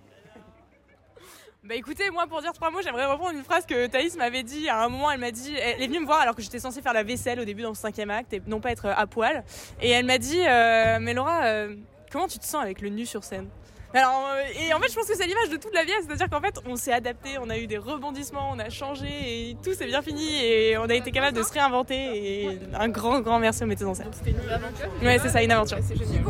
Bah 1.65 1.77
écoutez, 1.77 2.11
moi 2.11 2.27
pour 2.27 2.41
dire 2.41 2.53
trois 2.53 2.73
mots, 2.73 2.81
j'aimerais 2.83 3.07
reprendre 3.07 3.37
une 3.37 3.45
phrase 3.45 3.67
que 3.67 3.87
Thaïs 3.87 4.17
m'avait 4.17 4.43
dit 4.43 4.69
à 4.69 4.83
un 4.83 4.89
moment. 4.89 5.13
Elle 5.13 5.21
m'a 5.21 5.31
dit, 5.31 5.55
elle 5.55 5.81
est 5.81 5.87
venue 5.87 6.01
me 6.01 6.07
voir 6.07 6.19
alors 6.19 6.35
que 6.35 6.43
j'étais 6.43 6.59
censée 6.59 6.83
faire 6.83 6.93
la 6.93 7.05
vaisselle 7.05 7.39
au 7.39 7.45
début 7.45 7.63
dans 7.63 7.69
le 7.69 7.77
cinquième 7.77 8.11
acte 8.11 8.33
et 8.33 8.43
non 8.49 8.61
pas 8.61 8.73
être 8.73 8.87
à 8.87 9.07
poil. 9.07 9.45
Et 9.81 9.91
elle 9.91 10.05
m'a 10.05 10.19
dit, 10.19 10.41
euh, 10.45 10.99
mais 11.01 11.15
Laura, 11.15 11.45
euh, 11.45 11.77
comment 12.11 12.27
tu 12.27 12.41
te 12.41 12.45
sens 12.45 12.61
avec 12.61 12.81
le 12.81 12.89
nu 12.89 13.07
sur 13.07 13.23
scène? 13.23 13.49
Alors, 13.95 14.29
euh, 14.35 14.43
et 14.61 14.73
en 14.73 14.81
fait, 14.81 14.91
je 14.91 14.95
pense 14.95 15.07
que 15.07 15.17
c'est 15.17 15.27
l'image 15.27 15.51
de 15.51 15.57
toute 15.57 15.75
la 15.75 15.85
pièce, 15.85 16.05
c'est-à-dire 16.07 16.29
qu'en 16.31 16.41
fait, 16.41 16.55
on 16.67 16.77
s'est 16.77 16.93
adapté, 16.93 17.31
on 17.41 17.51
a 17.51 17.59
eu 17.59 17.67
des 17.67 17.79
rebondissements, 17.79 18.51
on 18.53 18.59
a 18.59 18.71
changé 18.71 19.07
et 19.07 19.57
tout 19.63 19.75
s'est 19.75 19.87
bien 19.87 20.03
fini 20.03 20.45
et 20.45 20.79
on 20.79 20.85
a 20.85 20.95
été 20.95 21.11
capable 21.11 21.37
de 21.37 21.43
se 21.43 21.53
réinventer. 21.53 21.95
Et 21.95 22.59
un 22.79 22.89
grand, 22.89 23.21
grand 23.21 23.39
merci 23.39 23.65
aux 23.65 23.67
metteurs 23.67 23.91
en 23.91 23.95
scène. 23.95 24.11
C'était 24.13 24.31
une 24.31 24.51
aventure. 24.51 24.89
Ouais, 25.03 25.19
c'est 25.21 25.29
ça, 25.29 25.43
une 25.43 25.53
aventure. 25.53 25.79
C'est 25.83 25.97
génial. 25.97 26.23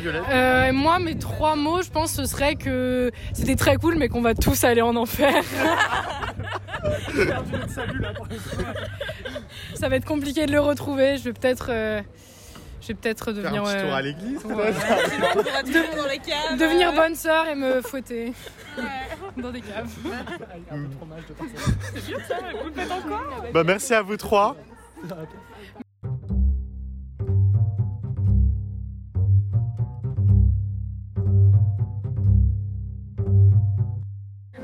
Violette 0.00 0.22
Euh, 0.30 0.72
moi, 0.72 0.98
mes 0.98 1.18
trois 1.18 1.56
mots, 1.56 1.82
je 1.82 1.90
pense, 1.90 2.12
ce 2.12 2.24
serait 2.26 2.54
que 2.56 3.10
c'était 3.32 3.56
très 3.56 3.76
cool, 3.76 3.96
mais 3.96 4.08
qu'on 4.08 4.22
va 4.22 4.34
tous 4.34 4.64
aller 4.64 4.80
en 4.80 4.96
enfer. 4.96 5.32
Ça 9.74 9.88
va 9.88 9.96
être 9.96 10.04
compliqué 10.04 10.46
de 10.46 10.52
le 10.52 10.60
retrouver. 10.60 11.16
Je 11.18 11.24
vais 11.24 11.32
peut-être, 11.32 11.68
euh, 11.70 12.00
je 12.84 12.88
vais 12.88 12.94
peut-être 12.94 13.32
Faire 13.32 13.34
un 13.34 13.42
devenir, 13.42 13.62
petit 13.62 13.82
tour 13.82 13.92
euh, 13.92 13.94
à 13.94 14.02
l'église 14.02 14.44
ouais, 14.44 14.72
dans 15.96 16.06
les 16.06 16.18
caves. 16.18 16.58
devenir 16.58 16.92
bonne 16.92 17.14
sœur 17.14 17.46
et 17.48 17.54
me 17.54 17.80
fouetter. 17.80 18.34
Dans 19.38 19.50
des 19.50 19.62
caves. 19.62 19.88
Vous 20.02 20.10
le 22.66 22.72
faites 22.74 22.92
encore? 22.92 23.44
Bah, 23.54 23.64
merci 23.64 23.94
à 23.94 24.02
vous 24.02 24.16
trois. 24.18 24.54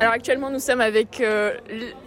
Alors 0.00 0.14
actuellement 0.14 0.48
nous 0.48 0.60
sommes 0.60 0.80
avec 0.80 1.20
euh, 1.20 1.52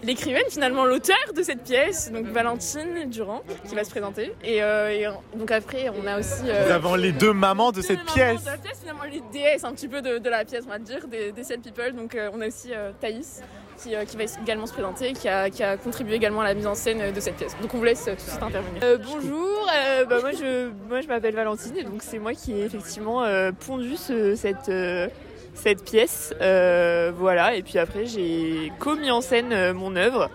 l'écrivaine 0.01 0.42
finalement 0.50 0.84
l'auteur 0.84 1.16
de 1.36 1.44
cette 1.44 1.63
pièce 1.63 2.12
donc 2.12 2.25
Valentine 2.25 3.07
Durand 3.07 3.44
qui 3.69 3.75
va 3.75 3.84
se 3.84 3.92
présenter 3.92 4.34
et, 4.44 4.63
euh, 4.63 4.90
et, 4.90 5.07
donc 5.38 5.51
après 5.51 5.90
on 5.90 6.07
a 6.07 6.18
aussi 6.18 6.42
euh, 6.48 6.66
Nous 6.66 6.72
avons 6.72 6.95
les 6.95 7.12
deux 7.12 7.34
mamans 7.34 7.72
de 7.72 7.81
cette 7.81 7.92
les 7.92 7.95
mamans 7.98 8.13
pièce. 8.13 8.42
de 8.45 8.50
la 8.50 8.57
pièce 8.57 8.80
finalement 8.80 9.04
les 9.04 9.22
déesses 9.31 9.63
un 9.63 9.74
petit 9.74 9.88
peu 9.88 10.01
de, 10.01 10.18
de 10.18 10.30
la 10.30 10.44
pièce 10.44 10.63
on 10.66 10.72
va 10.72 10.80
dire 10.80 11.07
des, 11.07 11.31
des 11.31 11.44
People 11.63 11.94
donc 11.94 12.16
euh, 12.16 12.31
on 12.34 12.42
a 12.42 12.48
aussi 12.48 12.72
euh, 12.74 12.92
Thaïs 13.00 13.44
qui, 13.78 13.95
euh, 13.95 14.06
qui 14.06 14.18
va 14.18 14.24
également 14.42 14.66
se 14.66 14.74
présenter 14.74 15.13
qui 15.13 15.30
a, 15.30 15.51
qui 15.51 15.62
a 15.62 15.78
contribué 15.78 16.16
également 16.16 16.42
à 16.42 16.45
la 16.45 16.56
mise 16.56 16.66
en 16.66 16.74
scène 16.75 17.12
de 17.14 17.19
cette 17.19 17.35
pièce 17.35 17.56
donc 17.62 17.71
on 17.76 17.78
vous 17.78 17.83
laisse 17.83 18.06
tout 18.06 18.12
de 18.12 18.19
suite 18.19 18.42
intervenir. 18.42 18.81
Euh, 18.83 18.97
bonjour, 18.97 19.69
euh, 19.76 20.06
bah, 20.06 20.18
moi 20.19 20.31
je, 20.31 20.69
moi, 20.90 21.02
je 21.02 21.07
m'appelle 21.07 21.35
Valentine 21.35 21.78
et 21.78 21.83
donc 21.83 22.02
c'est 22.02 22.18
moi 22.19 22.33
qui 22.33 22.54
ai 22.54 22.66
effectivement 22.66 23.23
euh, 23.23 23.52
pondu 23.68 23.95
ce- 23.97 24.35
cette, 24.35 24.69
euh, 24.69 25.07
cette 25.54 25.83
pièce. 25.83 26.33
Euh, 26.42 27.12
voilà, 27.16 27.56
et 27.56 27.64
puis 27.64 27.78
après 27.80 28.06
j'ai 28.06 28.72
commis 28.80 29.12
en 29.12 29.22
scène 29.22 29.52
euh, 29.54 29.74
mon 29.74 29.95
œuvre 29.95 30.30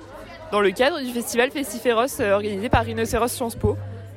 dans 0.52 0.60
le 0.60 0.70
cadre 0.70 1.00
du 1.00 1.10
festival 1.12 1.50
Festiféros 1.50 2.20
euh, 2.20 2.32
organisé 2.34 2.68
par 2.68 2.84
Rhinocéros 2.84 3.28
Sciences 3.28 3.56
Po. 3.56 3.76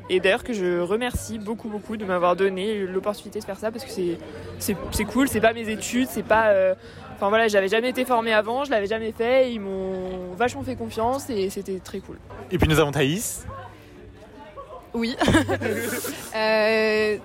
Et 0.09 0.19
d'ailleurs 0.19 0.43
que 0.43 0.53
je 0.53 0.79
remercie 0.79 1.39
beaucoup 1.39 1.69
beaucoup 1.69 1.95
de 1.95 2.03
m'avoir 2.05 2.35
donné 2.35 2.79
l'opportunité 2.79 3.39
de 3.39 3.45
faire 3.45 3.57
ça 3.57 3.71
parce 3.71 3.85
que 3.85 3.91
c'est, 3.91 4.17
c'est, 4.59 4.75
c'est 4.91 5.05
cool, 5.05 5.27
c'est 5.29 5.39
pas 5.41 5.53
mes 5.53 5.69
études, 5.69 6.07
c'est 6.09 6.23
pas... 6.23 6.47
euh, 6.49 6.75
Enfin 7.15 7.29
voilà, 7.29 7.47
j'avais 7.47 7.67
jamais 7.67 7.89
été 7.89 8.03
formée 8.03 8.33
avant, 8.33 8.63
je 8.65 8.71
l'avais 8.71 8.87
jamais 8.87 9.11
fait, 9.11 9.51
ils 9.53 9.59
m'ont 9.59 10.33
vachement 10.35 10.63
fait 10.63 10.75
confiance 10.75 11.29
et 11.29 11.51
c'était 11.51 11.77
très 11.77 11.99
cool. 11.99 12.17
Et 12.49 12.57
puis 12.57 12.67
nous 12.67 12.79
avons 12.79 12.91
Thaïs. 12.91 13.45
Oui. 14.95 15.15
Euh, 16.35 17.17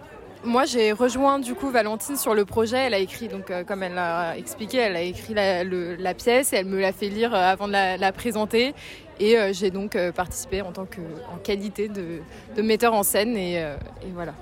moi, 0.46 0.64
j'ai 0.64 0.92
rejoint 0.92 1.38
du 1.38 1.54
coup 1.54 1.70
Valentine 1.70 2.16
sur 2.16 2.34
le 2.34 2.44
projet. 2.44 2.78
Elle 2.78 2.94
a 2.94 2.98
écrit, 2.98 3.28
donc 3.28 3.50
euh, 3.50 3.64
comme 3.64 3.82
elle 3.82 3.94
l'a 3.94 4.38
expliqué, 4.38 4.78
elle 4.78 4.96
a 4.96 5.02
écrit 5.02 5.34
la, 5.34 6.14
pièce 6.14 6.52
et 6.52 6.56
elle 6.56 6.66
me 6.66 6.80
l'a 6.80 6.92
fait 6.92 7.08
lire 7.08 7.34
euh, 7.34 7.52
avant 7.52 7.66
de 7.66 7.72
la, 7.72 8.12
présenter. 8.12 8.74
Et 9.18 9.36
euh, 9.36 9.52
j'ai 9.52 9.70
donc 9.70 9.98
participé 10.12 10.62
en 10.62 10.72
tant 10.72 10.86
que 10.86 11.00
en 11.32 11.36
qualité 11.38 11.88
de, 11.88 12.62
metteur 12.62 12.94
en 12.94 13.02
scène 13.02 13.36
et, 13.36 13.56
et 13.56 14.12
voilà. 14.14 14.34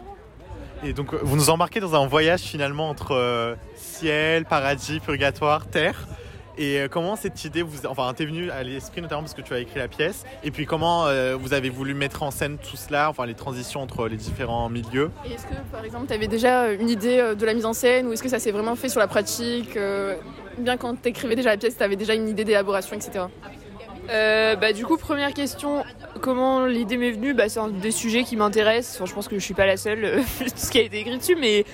Et 0.84 0.92
donc 0.92 1.14
vous 1.14 1.36
nous 1.36 1.50
embarquez 1.50 1.80
dans 1.80 1.94
un 1.94 2.06
voyage 2.06 2.40
finalement 2.40 2.88
entre 2.88 3.56
ciel, 3.76 4.44
paradis, 4.44 5.00
purgatoire, 5.00 5.66
terre. 5.66 6.06
Et 6.56 6.80
euh, 6.80 6.88
comment 6.88 7.16
cette 7.16 7.44
idée 7.44 7.62
vous, 7.62 7.86
enfin, 7.86 8.12
t'es 8.14 8.24
venue 8.24 8.50
à 8.50 8.62
l'esprit 8.62 9.02
notamment 9.02 9.22
parce 9.22 9.34
que 9.34 9.42
tu 9.42 9.54
as 9.54 9.58
écrit 9.58 9.78
la 9.78 9.88
pièce. 9.88 10.24
Et 10.42 10.50
puis 10.50 10.66
comment 10.66 11.06
euh, 11.06 11.36
vous 11.38 11.52
avez 11.52 11.70
voulu 11.70 11.94
mettre 11.94 12.22
en 12.22 12.30
scène 12.30 12.58
tout 12.58 12.76
cela, 12.76 13.10
enfin 13.10 13.26
les 13.26 13.34
transitions 13.34 13.80
entre 13.80 14.08
les 14.08 14.16
différents 14.16 14.68
milieux? 14.68 15.10
Et 15.26 15.32
est-ce 15.32 15.46
que 15.46 15.54
par 15.72 15.84
exemple 15.84 16.06
tu 16.06 16.12
avais 16.12 16.28
déjà 16.28 16.72
une 16.72 16.88
idée 16.88 17.18
euh, 17.18 17.34
de 17.34 17.44
la 17.44 17.54
mise 17.54 17.66
en 17.66 17.72
scène 17.72 18.06
ou 18.06 18.12
est-ce 18.12 18.22
que 18.22 18.28
ça 18.28 18.38
s'est 18.38 18.52
vraiment 18.52 18.76
fait 18.76 18.88
sur 18.88 19.00
la 19.00 19.08
pratique 19.08 19.76
euh, 19.76 20.16
Bien 20.58 20.76
quand 20.76 21.00
tu 21.02 21.08
écrivais 21.08 21.34
déjà 21.34 21.50
la 21.50 21.56
pièce, 21.56 21.76
tu 21.76 21.82
avais 21.82 21.96
déjà 21.96 22.14
une 22.14 22.28
idée 22.28 22.44
d'élaboration, 22.44 22.94
etc. 22.94 23.24
Euh, 24.10 24.56
bah, 24.56 24.72
du 24.72 24.84
coup, 24.84 24.96
première 24.96 25.32
question, 25.32 25.82
comment 26.20 26.66
l'idée 26.66 26.96
m'est 26.96 27.12
venue? 27.12 27.34
Bah, 27.34 27.48
C'est 27.48 27.60
un 27.60 27.68
des 27.68 27.90
sujets 27.90 28.24
qui 28.24 28.36
m'intéressent. 28.36 28.96
Enfin, 28.96 29.06
je 29.06 29.14
pense 29.14 29.28
que 29.28 29.38
je 29.38 29.44
suis 29.44 29.54
pas 29.54 29.66
la 29.66 29.76
seule, 29.76 30.04
euh, 30.04 30.16
vu 30.40 30.50
tout 30.50 30.56
ce 30.56 30.70
qui 30.70 30.78
a 30.78 30.82
été 30.82 31.00
écrit 31.00 31.18
dessus, 31.18 31.36
mais 31.36 31.64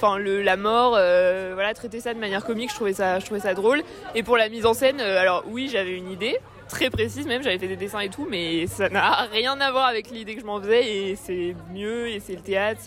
enfin 0.00 0.18
la 0.18 0.56
mort, 0.56 0.92
voilà, 0.92 1.74
traiter 1.74 2.00
ça 2.00 2.14
de 2.14 2.18
manière 2.18 2.44
comique, 2.44 2.70
je 2.70 2.74
trouvais 2.74 2.92
ça, 2.92 3.54
drôle. 3.54 3.82
Et 4.14 4.22
pour 4.22 4.36
la 4.36 4.48
mise 4.48 4.66
en 4.66 4.74
scène, 4.74 5.00
alors 5.00 5.44
oui, 5.48 5.68
j'avais 5.70 5.96
une 5.96 6.10
idée 6.10 6.38
très 6.70 6.88
précise 6.88 7.26
même, 7.26 7.42
j'avais 7.42 7.58
fait 7.58 7.68
des 7.68 7.76
dessins 7.76 8.00
et 8.00 8.08
tout, 8.08 8.26
mais 8.30 8.66
ça 8.66 8.88
n'a 8.88 9.10
rien 9.32 9.60
à 9.60 9.70
voir 9.70 9.86
avec 9.86 10.10
l'idée 10.10 10.36
que 10.36 10.40
je 10.40 10.46
m'en 10.46 10.60
faisais 10.60 10.86
et 10.86 11.16
c'est 11.16 11.54
mieux 11.74 12.08
et 12.08 12.20
c'est 12.20 12.34
le 12.34 12.42
théâtre, 12.42 12.80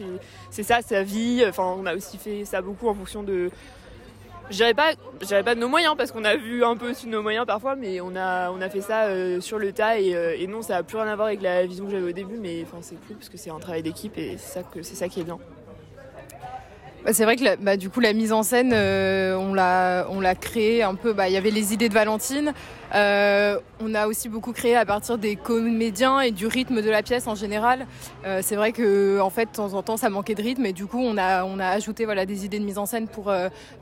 c'est 0.49 0.63
ça 0.63 0.81
sa 0.81 1.03
vie. 1.03 1.43
Enfin, 1.47 1.75
on 1.77 1.85
a 1.85 1.93
aussi 1.93 2.17
fait 2.17 2.45
ça 2.45 2.61
beaucoup 2.61 2.87
en 2.87 2.95
fonction 2.95 3.23
de 3.23 3.51
je 4.49 4.57
dirais 4.57 4.73
pas, 4.73 4.93
pas 5.43 5.55
de 5.55 5.59
nos 5.59 5.69
moyens 5.69 5.95
parce 5.97 6.11
qu'on 6.11 6.25
a 6.25 6.35
vu 6.35 6.63
un 6.63 6.75
peu 6.75 6.91
aussi 6.91 7.05
de 7.05 7.11
nos 7.11 7.21
moyens 7.21 7.45
parfois, 7.45 7.75
mais 7.75 8.01
on 8.01 8.15
a, 8.15 8.51
on 8.51 8.61
a 8.61 8.69
fait 8.69 8.81
ça 8.81 9.05
euh, 9.05 9.39
sur 9.39 9.57
le 9.57 9.71
tas 9.71 9.95
euh, 9.95 10.35
et, 10.37 10.47
non, 10.47 10.61
ça 10.61 10.77
a 10.77 10.83
plus 10.83 10.97
rien 10.97 11.07
à 11.07 11.15
voir 11.15 11.27
avec 11.27 11.41
la 11.41 11.65
vision 11.65 11.85
que 11.85 11.91
j'avais 11.91 12.09
au 12.09 12.13
début, 12.13 12.37
mais 12.37 12.63
enfin 12.63 12.77
c'est 12.81 12.95
cool 13.07 13.15
parce 13.15 13.29
que 13.29 13.37
c'est 13.37 13.51
un 13.51 13.59
travail 13.59 13.83
d'équipe 13.83 14.17
et 14.17 14.37
c'est 14.37 14.59
ça 14.59 14.63
que 14.63 14.81
c'est 14.81 14.95
ça 14.95 15.07
qui 15.07 15.21
est 15.21 15.23
bien. 15.23 15.39
Bah, 17.03 17.11
c'est 17.11 17.25
vrai 17.25 17.35
que 17.35 17.55
bah, 17.57 17.75
du 17.75 17.89
coup 17.89 17.99
la 17.99 18.13
mise 18.13 18.31
en 18.31 18.43
scène, 18.43 18.71
euh, 18.73 19.35
on 19.35 19.53
l'a 19.53 20.07
on 20.09 20.21
l'a 20.21 20.35
créé 20.35 20.83
un 20.83 20.95
peu. 20.95 21.11
Bah, 21.11 21.27
il 21.27 21.33
y 21.33 21.37
avait 21.37 21.51
les 21.51 21.73
idées 21.73 21.89
de 21.89 21.93
Valentine. 21.93 22.53
Euh, 22.95 23.59
on 23.79 23.93
a 23.95 24.07
aussi 24.07 24.29
beaucoup 24.29 24.53
créé 24.53 24.75
à 24.75 24.85
partir 24.85 25.17
des 25.17 25.35
comédiens 25.35 26.21
et 26.21 26.31
du 26.31 26.47
rythme 26.47 26.81
de 26.81 26.89
la 26.89 27.01
pièce 27.03 27.27
en 27.27 27.35
général. 27.35 27.85
Euh, 28.25 28.39
c'est 28.41 28.55
vrai 28.55 28.71
que 28.71 29.19
en 29.19 29.29
fait 29.29 29.45
de 29.45 29.51
temps 29.51 29.73
en 29.73 29.83
temps 29.83 29.97
ça 29.97 30.09
manquait 30.09 30.35
de 30.35 30.41
rythme 30.41 30.65
et 30.65 30.73
du 30.73 30.85
coup 30.85 30.99
on 30.99 31.17
a 31.17 31.43
on 31.43 31.59
a 31.59 31.67
ajouté 31.67 32.05
voilà 32.05 32.25
des 32.25 32.45
idées 32.45 32.59
de 32.59 32.65
mise 32.65 32.77
en 32.77 32.85
scène 32.85 33.07
pour 33.07 33.31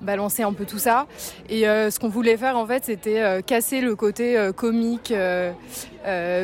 balancer 0.01 0.43
un 0.43 0.53
peu 0.53 0.65
tout 0.65 0.79
ça. 0.79 1.07
Et 1.49 1.61
ce 1.63 1.99
qu'on 1.99 2.09
voulait 2.09 2.37
faire 2.37 2.57
en 2.57 2.65
fait 2.65 2.85
c'était 2.85 3.41
casser 3.45 3.81
le 3.81 3.95
côté 3.95 4.49
comique. 4.55 5.13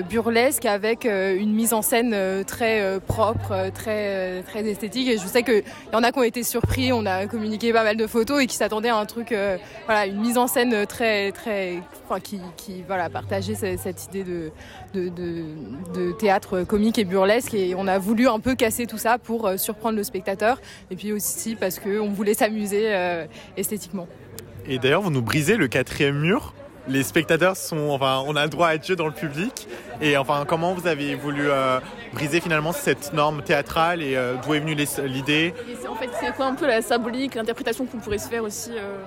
burlesque 0.10 0.66
avec 0.66 1.06
une 1.06 1.54
mise 1.54 1.74
en 1.74 1.82
scène 1.82 2.44
très 2.46 3.00
propre, 3.08 3.72
très 3.74 4.44
très 4.44 4.68
esthétique. 4.68 5.08
Et 5.08 5.18
je 5.18 5.26
sais 5.26 5.44
qu'il 5.44 5.64
y 5.94 5.96
en 5.96 6.04
a 6.04 6.12
qui 6.12 6.20
ont 6.20 6.24
été 6.24 6.44
surpris 6.44 6.78
on 6.92 7.06
a 7.06 7.26
communiqué 7.28 7.74
pas 7.74 7.84
mal 7.84 7.98
de 7.98 8.08
photos 8.08 8.42
et 8.42 8.48
qui 8.48 8.56
s'attendaient 8.56 8.90
à 8.90 8.98
un 8.98 9.06
truc, 9.06 9.32
euh, 9.32 9.58
voilà, 9.86 10.06
une 10.06 10.20
mise 10.20 10.38
en 10.38 10.48
scène 10.48 10.86
très, 10.86 11.32
très, 11.32 11.82
enfin, 12.06 12.20
qui, 12.20 12.40
qui, 12.58 12.84
voilà, 12.86 13.10
partageait 13.10 13.56
cette, 13.56 14.06
idée 14.06 14.24
de, 14.24 14.52
de, 14.94 16.12
théâtre 16.14 16.64
comique 16.64 17.00
et 17.00 17.06
burlesque. 17.06 17.54
Et 17.54 17.76
on 17.76 17.88
a 17.88 18.00
voulu 18.00 18.28
un 18.28 18.40
peu 18.40 18.56
casser 18.56 18.86
tout 18.86 18.98
ça 18.98 19.18
pour 19.18 19.48
euh, 19.48 19.58
surprendre 19.58 19.96
le 19.96 20.04
spectateur. 20.04 20.60
Et 20.92 20.96
puis 20.96 21.14
aussi 21.14 21.56
parce 21.56 21.80
qu'on 21.80 22.10
voulait 22.10 22.34
s'amuser 22.34 22.94
euh, 22.94 23.26
esthétiquement. 23.56 24.08
Et 24.68 24.80
d'ailleurs, 24.80 25.02
vous 25.02 25.12
nous 25.12 25.22
brisez 25.22 25.56
le 25.56 25.68
quatrième 25.68 26.20
mur 26.20 26.54
les 26.90 27.04
spectateurs 27.04 27.58
sont, 27.58 27.90
enfin, 27.90 28.24
on 28.26 28.36
a 28.36 28.44
le 28.44 28.50
droit 28.50 28.68
à 28.68 28.78
Dieu 28.78 28.96
dans 28.96 29.08
le 29.08 29.14
public. 29.14 29.68
Et 30.02 30.18
enfin, 30.18 30.46
comment 30.48 30.74
vous 30.74 30.88
avez 30.88 31.16
voulu 31.16 31.50
euh, 31.50 31.80
briser 32.14 32.40
finalement 32.40 32.72
cette 32.72 33.14
norme 33.14 33.42
théâtrale 33.42 34.02
et 34.02 34.16
euh, 34.16 34.36
d'où 34.44 34.54
est 34.54 34.60
venue 34.60 34.76
l'idée? 35.06 35.54
En 35.90 35.96
fait, 35.96 36.10
c'est 36.20 36.34
quoi 36.36 36.46
un 36.46 36.56
peu 36.56 36.68
la 36.68 36.82
symbolique, 36.82 37.36
l'interprétation 37.36 37.86
qu'on 37.86 37.98
pourrait 37.98 38.18
se 38.18 38.30
faire 38.30 38.44
aussi 38.44 38.72
euh? 38.72 38.98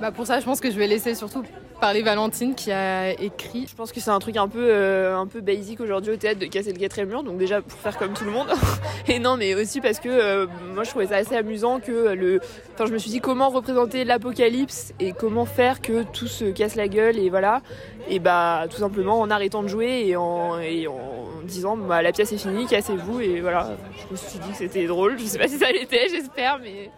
Bah 0.00 0.10
Pour 0.10 0.26
ça, 0.26 0.40
je 0.40 0.44
pense 0.44 0.60
que 0.60 0.70
je 0.70 0.78
vais 0.78 0.86
laisser 0.86 1.14
surtout 1.14 1.44
parler 1.80 2.02
Valentine 2.02 2.54
qui 2.54 2.70
a 2.70 3.10
écrit. 3.20 3.66
Je 3.68 3.74
pense 3.74 3.90
que 3.90 4.00
c'est 4.00 4.10
un 4.10 4.18
truc 4.18 4.36
un 4.36 4.48
peu, 4.48 4.68
euh, 4.70 5.16
un 5.16 5.26
peu 5.26 5.40
basique 5.40 5.80
aujourd'hui 5.80 6.12
au 6.12 6.16
théâtre 6.16 6.38
de 6.38 6.46
casser 6.46 6.72
le 6.72 6.78
quatrième 6.78 7.08
mur, 7.08 7.22
donc 7.22 7.38
déjà 7.38 7.62
pour 7.62 7.78
faire 7.78 7.96
comme 7.96 8.12
tout 8.12 8.24
le 8.24 8.30
monde. 8.30 8.48
et 9.08 9.18
non, 9.18 9.36
mais 9.36 9.54
aussi 9.54 9.80
parce 9.80 9.98
que 9.98 10.08
euh, 10.08 10.46
moi 10.74 10.84
je 10.84 10.90
trouvais 10.90 11.06
ça 11.06 11.16
assez 11.16 11.34
amusant 11.34 11.80
que 11.80 12.12
le. 12.14 12.40
Enfin, 12.74 12.86
je 12.86 12.92
me 12.92 12.98
suis 12.98 13.10
dit 13.10 13.20
comment 13.20 13.48
représenter 13.48 14.04
l'apocalypse 14.04 14.92
et 15.00 15.12
comment 15.12 15.46
faire 15.46 15.80
que 15.80 16.02
tout 16.02 16.26
se 16.26 16.44
casse 16.44 16.76
la 16.76 16.88
gueule 16.88 17.18
et 17.18 17.30
voilà. 17.30 17.62
Et 18.08 18.18
bah 18.18 18.66
tout 18.70 18.78
simplement 18.78 19.20
en 19.20 19.30
arrêtant 19.30 19.62
de 19.62 19.68
jouer 19.68 20.04
et 20.06 20.16
en, 20.16 20.58
et 20.60 20.86
en 20.86 21.26
disant 21.44 21.76
bah 21.76 22.02
la 22.02 22.12
pièce 22.12 22.32
est 22.32 22.38
finie, 22.38 22.66
cassez-vous 22.66 23.20
et 23.20 23.40
voilà. 23.40 23.70
Je 23.96 24.12
me 24.12 24.16
suis 24.16 24.38
dit 24.38 24.50
que 24.50 24.56
c'était 24.58 24.86
drôle. 24.86 25.18
Je 25.18 25.24
sais 25.24 25.38
pas 25.38 25.48
si 25.48 25.58
ça 25.58 25.72
l'était, 25.72 26.08
j'espère, 26.10 26.58
mais. 26.62 26.90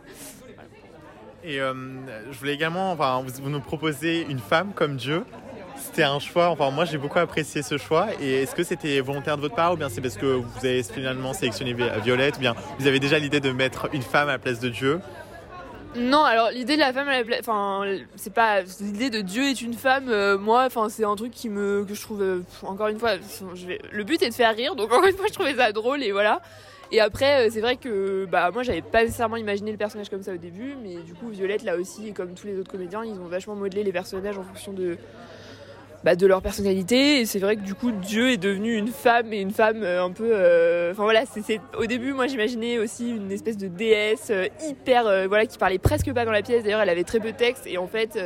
Et 1.45 1.61
euh, 1.61 1.75
je 2.31 2.39
voulais 2.39 2.55
également, 2.55 2.93
enfin, 2.93 3.25
vous, 3.25 3.51
nous 3.51 3.61
proposez 3.61 4.27
une 4.29 4.39
femme 4.39 4.73
comme 4.75 4.97
Dieu. 4.97 5.25
C'était 5.77 6.05
un 6.05 6.21
choix, 6.21 6.51
enfin 6.51 6.71
moi 6.71 6.85
j'ai 6.85 6.97
beaucoup 6.97 7.19
apprécié 7.19 7.63
ce 7.63 7.77
choix. 7.77 8.09
Et 8.21 8.43
est-ce 8.43 8.55
que 8.55 8.63
c'était 8.63 9.01
volontaire 9.01 9.37
de 9.37 9.43
votre 9.43 9.57
part 9.57 9.73
ou 9.73 9.77
bien 9.77 9.89
c'est 9.89 10.01
parce 10.01 10.17
que 10.17 10.27
vous 10.27 10.59
avez 10.65 10.83
finalement 10.85 11.33
sélectionné 11.33 11.75
Violette 12.05 12.37
ou 12.37 12.41
bien 12.41 12.55
vous 12.79 12.87
avez 12.87 13.01
déjà 13.01 13.19
l'idée 13.19 13.41
de 13.41 13.51
mettre 13.51 13.89
une 13.93 14.03
femme 14.03 14.29
à 14.29 14.33
la 14.33 14.39
place 14.39 14.61
de 14.61 14.69
Dieu 14.69 15.01
non, 15.95 16.23
alors 16.23 16.51
l'idée 16.51 16.77
de 16.77 16.81
la 16.81 16.93
femme, 16.95 17.09
enfin, 17.41 17.83
c'est 18.17 18.33
pas 18.33 18.63
l'idée 18.81 19.11
de 19.11 19.21
Dieu 19.21 19.43
est 19.45 19.61
une 19.61 19.75
femme. 19.75 20.09
Euh, 20.09 20.39
moi, 20.39 20.65
enfin, 20.65 20.89
c'est 20.89 21.05
un 21.05 21.15
truc 21.17 21.33
qui 21.33 21.51
me 21.51 21.85
que 21.85 21.95
je 21.95 22.01
trouve 22.01 22.23
euh, 22.23 22.41
encore 22.63 22.89
une 22.89 22.99
fois. 22.99 23.17
Le 23.93 24.05
but 24.05 24.23
est 24.23 24.31
de 24.31 24.35
faire 24.35 24.55
rire, 24.57 24.75
donc 24.75 24.91
encore 24.93 25.05
une 25.05 25.17
fois, 25.17 25.27
je 25.29 25.35
trouvais 25.35 25.55
ça 25.55 25.71
drôle 25.73 26.03
et 26.03 26.13
voilà. 26.13 26.41
Et 26.93 27.01
après, 27.01 27.47
euh, 27.47 27.51
c'est 27.51 27.63
vrai 27.63 27.77
que 27.77 28.27
bah, 28.31 28.51
moi, 28.53 28.63
j'avais 28.63 28.83
pas 28.83 29.03
nécessairement 29.03 29.39
imaginé 29.39 29.73
le 29.73 29.79
personnage 29.79 30.11
comme 30.11 30.23
ça 30.23 30.35
au 30.35 30.37
début, 30.37 30.75
mais 30.83 30.97
du 30.97 31.15
coup, 31.15 31.29
Violette, 31.31 31.65
là 31.65 31.77
aussi, 31.77 32.13
comme 32.13 32.35
tous 32.35 32.47
les 32.47 32.59
autres 32.59 32.71
comédiens, 32.71 33.03
ils 33.03 33.19
ont 33.19 33.29
vachement 33.29 33.55
modelé 33.55 33.83
les 33.83 33.93
personnages 33.93 34.37
en 34.37 34.43
fonction 34.43 34.75
de, 34.75 34.99
bah, 36.05 36.17
de 36.17 36.27
leur 36.27 36.43
personnalité. 36.43 37.21
Et 37.21 37.25
c'est 37.25 37.39
vrai 37.39 37.57
que 37.57 37.63
du 37.63 37.75
coup, 37.75 37.93
Dieu 37.93 38.33
est 38.33 38.37
devenu 38.37 38.77
une 38.77 38.89
femme 38.89 39.33
et 39.33 39.41
une 39.41 39.53
femme 39.53 39.83
euh, 39.83 40.05
un 40.05 40.11
peu. 40.11 40.33
Euh, 40.35 40.93
enfin 40.93 41.05
voilà, 41.05 41.25
au 41.79 41.87
début, 41.87 42.13
moi, 42.13 42.27
j'imaginais 42.27 42.77
aussi 42.77 43.09
une 43.09 43.33
espèce 43.33 43.57
de 43.57 43.69
déesse 43.69 44.31
hyper. 44.69 45.05
voilà, 45.29 45.47
qui 45.47 45.57
parlait 45.57 45.79
presque 45.79 46.13
pas 46.13 46.27
dans 46.27 46.31
la 46.31 46.43
pièce. 46.43 46.63
D'ailleurs, 46.63 46.83
elle 46.83 46.91
avait 46.91 47.05
très 47.05 47.21
peu 47.21 47.33
de 47.33 47.37
texte. 47.37 47.67
Et 47.67 47.79
en 47.79 47.87
fait. 47.87 48.19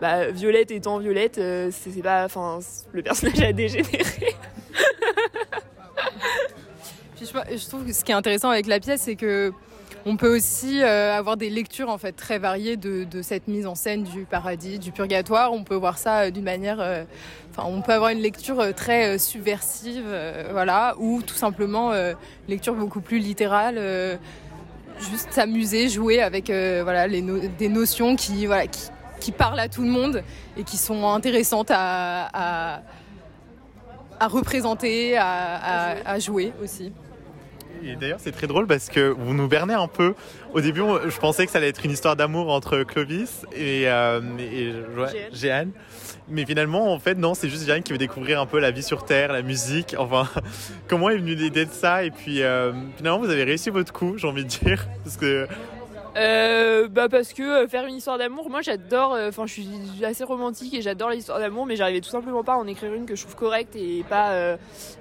Bah, 0.00 0.30
Violette 0.30 0.70
étant 0.70 0.96
Violette, 0.98 1.38
c'est 1.72 2.02
pas, 2.02 2.24
enfin, 2.24 2.60
le 2.90 3.02
personnage 3.02 3.42
a 3.42 3.52
dégénéré. 3.52 3.98
je, 7.24 7.68
trouve 7.68 7.84
que 7.84 7.92
ce 7.92 8.04
qui 8.04 8.12
est 8.12 8.14
intéressant 8.14 8.50
avec 8.50 8.66
la 8.66 8.80
pièce, 8.80 9.02
c'est 9.02 9.16
que 9.16 9.52
on 10.06 10.16
peut 10.16 10.34
aussi 10.34 10.82
euh, 10.82 11.16
avoir 11.16 11.36
des 11.36 11.50
lectures 11.50 11.90
en 11.90 11.98
fait 11.98 12.12
très 12.12 12.38
variées 12.38 12.76
de, 12.76 13.06
cette 13.22 13.48
mise 13.48 13.66
en 13.66 13.74
scène 13.74 14.04
du 14.04 14.24
paradis, 14.24 14.78
du 14.78 14.92
purgatoire. 14.92 15.52
On 15.52 15.64
peut 15.64 15.74
voir 15.74 15.98
ça 15.98 16.20
euh, 16.20 16.30
d'une 16.30 16.44
manière, 16.44 16.80
euh, 16.80 17.04
enfin, 17.50 17.64
on 17.66 17.82
peut 17.82 17.92
avoir 17.92 18.10
une 18.10 18.20
lecture 18.20 18.74
très 18.74 19.18
subversive, 19.18 20.06
voilà, 20.52 20.94
ou 20.98 21.22
tout 21.22 21.34
simplement 21.34 21.92
une 21.92 22.16
lecture 22.48 22.74
beaucoup 22.74 23.00
plus 23.00 23.18
littérale, 23.18 24.18
juste 24.98 25.32
s'amuser, 25.32 25.88
jouer 25.88 26.22
avec 26.22 26.46
voilà 26.46 27.08
des 27.08 27.68
notions 27.68 28.16
qui 28.16 28.46
voilà 28.46 28.66
qui, 28.66 29.32
parlent 29.32 29.60
à 29.60 29.68
tout 29.68 29.82
le 29.82 29.90
monde 29.90 30.22
et 30.56 30.64
qui 30.64 30.76
sont 30.78 31.06
intéressantes 31.06 31.70
à, 31.70 32.80
à, 34.18 34.28
représenter, 34.28 35.18
à 35.18 36.18
jouer 36.18 36.52
aussi. 36.62 36.92
Et 37.82 37.96
d'ailleurs, 37.96 38.18
c'est 38.20 38.32
très 38.32 38.46
drôle 38.46 38.66
parce 38.66 38.88
que 38.88 39.08
vous 39.08 39.34
nous 39.34 39.48
bernez 39.48 39.74
un 39.74 39.88
peu. 39.88 40.14
Au 40.52 40.60
début, 40.60 40.82
je 41.08 41.18
pensais 41.18 41.46
que 41.46 41.52
ça 41.52 41.58
allait 41.58 41.68
être 41.68 41.84
une 41.84 41.90
histoire 41.90 42.16
d'amour 42.16 42.52
entre 42.52 42.82
Clovis 42.82 43.46
et, 43.54 43.88
euh, 43.88 44.20
Jeanne. 45.32 45.70
Mais 46.28 46.44
finalement, 46.44 46.92
en 46.92 46.98
fait, 46.98 47.16
non, 47.16 47.34
c'est 47.34 47.48
juste 47.48 47.66
Jeanne 47.66 47.82
qui 47.82 47.92
veut 47.92 47.98
découvrir 47.98 48.40
un 48.40 48.46
peu 48.46 48.58
la 48.60 48.70
vie 48.70 48.82
sur 48.82 49.04
Terre, 49.04 49.32
la 49.32 49.42
musique. 49.42 49.94
Enfin, 49.98 50.28
comment 50.88 51.10
est 51.10 51.16
venue 51.16 51.34
l'idée 51.34 51.64
de 51.64 51.72
ça 51.72 52.04
Et 52.04 52.10
puis, 52.10 52.42
euh, 52.42 52.72
finalement, 52.96 53.18
vous 53.18 53.30
avez 53.30 53.44
réussi 53.44 53.70
votre 53.70 53.92
coup, 53.92 54.14
j'ai 54.16 54.26
envie 54.26 54.44
de 54.44 54.48
dire. 54.48 54.86
Parce 55.04 55.16
que 55.16 55.46
euh, 56.16 56.88
bah 56.88 57.08
parce 57.08 57.32
que 57.32 57.42
euh, 57.42 57.68
faire 57.68 57.86
une 57.86 57.94
histoire 57.94 58.18
d'amour, 58.18 58.50
moi 58.50 58.62
j'adore, 58.62 59.14
euh, 59.14 59.28
enfin 59.28 59.46
je 59.46 59.52
suis 59.52 60.04
assez 60.04 60.24
romantique 60.24 60.74
et 60.74 60.82
j'adore 60.82 61.10
l'histoire 61.10 61.38
d'amour, 61.38 61.66
mais 61.66 61.76
j'arrivais 61.76 62.00
tout 62.00 62.10
simplement 62.10 62.42
pas 62.42 62.54
à 62.54 62.56
en 62.56 62.66
écrire 62.66 62.92
une 62.94 63.06
que 63.06 63.14
je 63.14 63.22
trouve 63.22 63.36
correcte 63.36 63.76
et 63.76 64.04
pas 64.08 64.56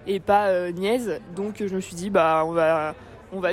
et 0.06 0.20
pas 0.20 0.72
niaise. 0.72 1.20
Donc 1.36 1.56
je 1.60 1.76
me 1.76 1.82
suis 1.82 1.96
dit 1.96 2.10
bah 2.10 2.44
on 2.46 2.52
va 2.52 2.94
on 3.32 3.40
va 3.40 3.50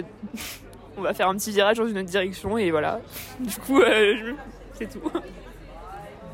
on 0.98 1.00
va 1.00 1.14
faire 1.14 1.28
un 1.28 1.36
petit 1.36 1.50
virage 1.50 1.78
dans 1.78 1.86
une 1.86 1.98
autre 1.98 2.08
direction 2.08 2.58
et 2.58 2.70
voilà. 2.70 3.00
Du 3.40 3.56
coup 3.56 3.80
c'est 4.74 4.90
tout. 4.90 5.00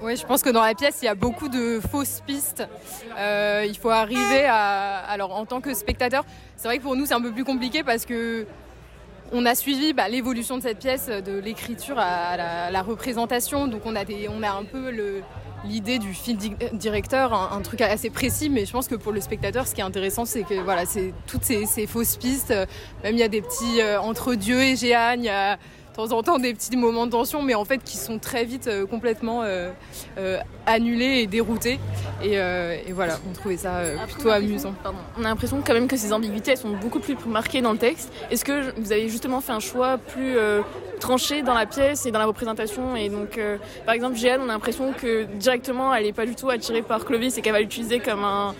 Oui, 0.02 0.16
je 0.16 0.26
pense 0.26 0.42
que 0.42 0.50
dans 0.50 0.62
la 0.62 0.74
pièce, 0.74 0.98
il 1.02 1.04
y 1.04 1.08
a 1.08 1.14
beaucoup 1.14 1.48
de 1.48 1.78
fausses 1.78 2.22
pistes. 2.26 2.66
il 3.16 3.78
faut 3.80 3.90
arriver 3.90 4.44
à. 4.46 4.96
Alors, 4.98 5.32
en 5.36 5.46
tant 5.46 5.60
que 5.60 5.72
spectateur, 5.74 6.24
c'est 6.56 6.66
vrai 6.66 6.78
que 6.78 6.82
pour 6.82 6.96
nous, 6.96 7.06
c'est 7.06 7.14
un 7.14 7.20
peu 7.20 7.30
plus 7.30 7.44
compliqué 7.44 7.84
parce 7.84 8.04
que 8.04 8.44
on 9.32 9.46
a 9.46 9.54
suivi 9.54 9.92
bah, 9.92 10.08
l'évolution 10.08 10.58
de 10.58 10.62
cette 10.62 10.78
pièce, 10.78 11.08
de 11.08 11.38
l'écriture 11.38 11.98
à 11.98 12.70
la, 12.70 12.82
représentation. 12.82 13.66
Donc 13.66 13.82
on 13.86 13.96
a, 13.96 14.00
un 14.00 14.64
peu 14.64 14.90
l'idée 15.64 15.98
du 15.98 16.12
film 16.12 16.38
directeur, 16.72 17.32
un, 17.32 17.60
truc 17.62 17.80
assez 17.80 18.10
précis, 18.10 18.50
mais 18.50 18.66
je 18.66 18.72
pense 18.72 18.88
que 18.88 18.94
pour 18.94 19.12
le 19.12 19.20
spectateur, 19.20 19.66
ce 19.66 19.74
qui 19.74 19.80
est 19.80 19.84
intéressant, 19.84 20.24
c'est 20.24 20.42
que 20.42 20.54
voilà, 20.54 20.84
c'est 20.84 21.14
toutes 21.26 21.44
ces, 21.44 21.86
fausses 21.86 22.16
pistes. 22.16 22.54
Même 23.02 23.14
il 23.14 23.18
y 23.18 23.22
a 23.22 23.28
des 23.28 23.42
petits 23.42 23.80
euh, 23.80 24.00
entre 24.00 24.34
Dieu 24.34 24.60
et 24.62 24.94
a 24.94 25.58
de 25.92 25.96
temps 25.96 26.16
en 26.16 26.22
temps 26.22 26.38
des 26.38 26.54
petits 26.54 26.76
moments 26.76 27.06
de 27.06 27.12
tension, 27.12 27.42
mais 27.42 27.54
en 27.54 27.64
fait 27.64 27.78
qui 27.78 27.96
sont 27.96 28.18
très 28.18 28.44
vite 28.44 28.66
euh, 28.66 28.86
complètement 28.86 29.42
euh, 29.42 29.70
euh, 30.18 30.38
annulés 30.66 31.20
et 31.20 31.26
déroutés. 31.26 31.78
Et, 32.22 32.92
voilà, 32.92 33.18
on 33.28 33.32
trouvait 33.32 33.56
ça 33.56 33.82
plutôt 34.06 34.30
amusant. 34.30 34.74
On 35.18 35.24
a 35.24 35.28
l'impression 35.28 35.62
quand 35.64 35.74
même 35.74 35.88
que 35.88 35.96
ces 35.96 36.12
ambiguïtés 36.12 36.52
elles 36.52 36.56
sont 36.56 36.76
beaucoup 36.76 37.00
plus 37.00 37.16
marquées 37.26 37.62
dans 37.62 37.72
le 37.72 37.78
texte. 37.78 38.12
Est-ce 38.30 38.44
que 38.44 38.78
vous 38.80 38.92
avez 38.92 39.08
justement 39.08 39.40
fait 39.40 39.52
un 39.52 39.60
choix 39.60 39.98
plus 39.98 40.36
tranché 41.00 41.42
dans 41.42 41.54
la 41.54 41.66
pièce 41.66 42.06
et 42.06 42.12
dans 42.12 42.20
la 42.20 42.26
représentation 42.26 42.94
Et 42.94 43.08
donc, 43.08 43.40
par 43.84 43.94
exemple, 43.94 44.16
Jeanne, 44.16 44.40
on 44.40 44.48
a 44.48 44.52
l'impression 44.52 44.92
que 44.92 45.24
directement 45.24 45.92
elle 45.94 46.04
n'est 46.04 46.12
pas 46.12 46.26
du 46.26 46.36
tout 46.36 46.48
attirée 46.48 46.82
par 46.82 47.04
Clovis 47.04 47.36
et 47.38 47.42
qu'elle 47.42 47.54
va 47.54 47.60
l'utiliser 47.60 47.98
comme 47.98 48.22
un 48.22 48.54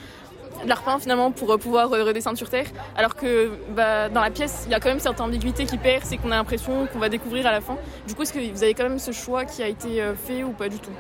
de 0.63 0.69
l'arpin 0.69 0.99
finalement 0.99 1.31
pour 1.31 1.59
pouvoir 1.59 1.91
redescendre 1.91 2.39
sur 2.39 2.49
Terre. 2.49 2.67
Alors 2.97 3.15
que 3.15 3.51
bah, 3.75 4.09
dans 4.09 4.21
la 4.21 4.31
pièce, 4.31 4.65
il 4.67 4.73
y 4.73 4.75
a 4.75 4.81
quand 4.81 4.89
même 4.89 5.01
certaines 5.01 5.27
ambiguïtés 5.27 5.65
qui 5.65 5.79
percent 5.79 6.13
et 6.13 6.19
qu'on 6.19 6.31
a 6.31 6.37
l'impression 6.37 6.87
qu'on 6.87 6.99
va 6.99 7.09
découvrir 7.09 7.47
à 7.47 7.53
la 7.53 7.61
fin. 7.61 7.77
Du 8.07 8.15
coup, 8.15 8.23
est-ce 8.23 8.33
que 8.33 8.39
vous 8.39 8.63
avez 8.63 8.75
quand 8.75 8.85
même 8.85 8.99
ce 8.99 9.13
choix 9.13 9.45
qui 9.45 9.63
a 9.63 9.69
été 9.69 10.03
fait 10.27 10.45
ou 10.45 10.51
pas 10.51 10.69
du 10.69 10.79
tout? 10.79 10.93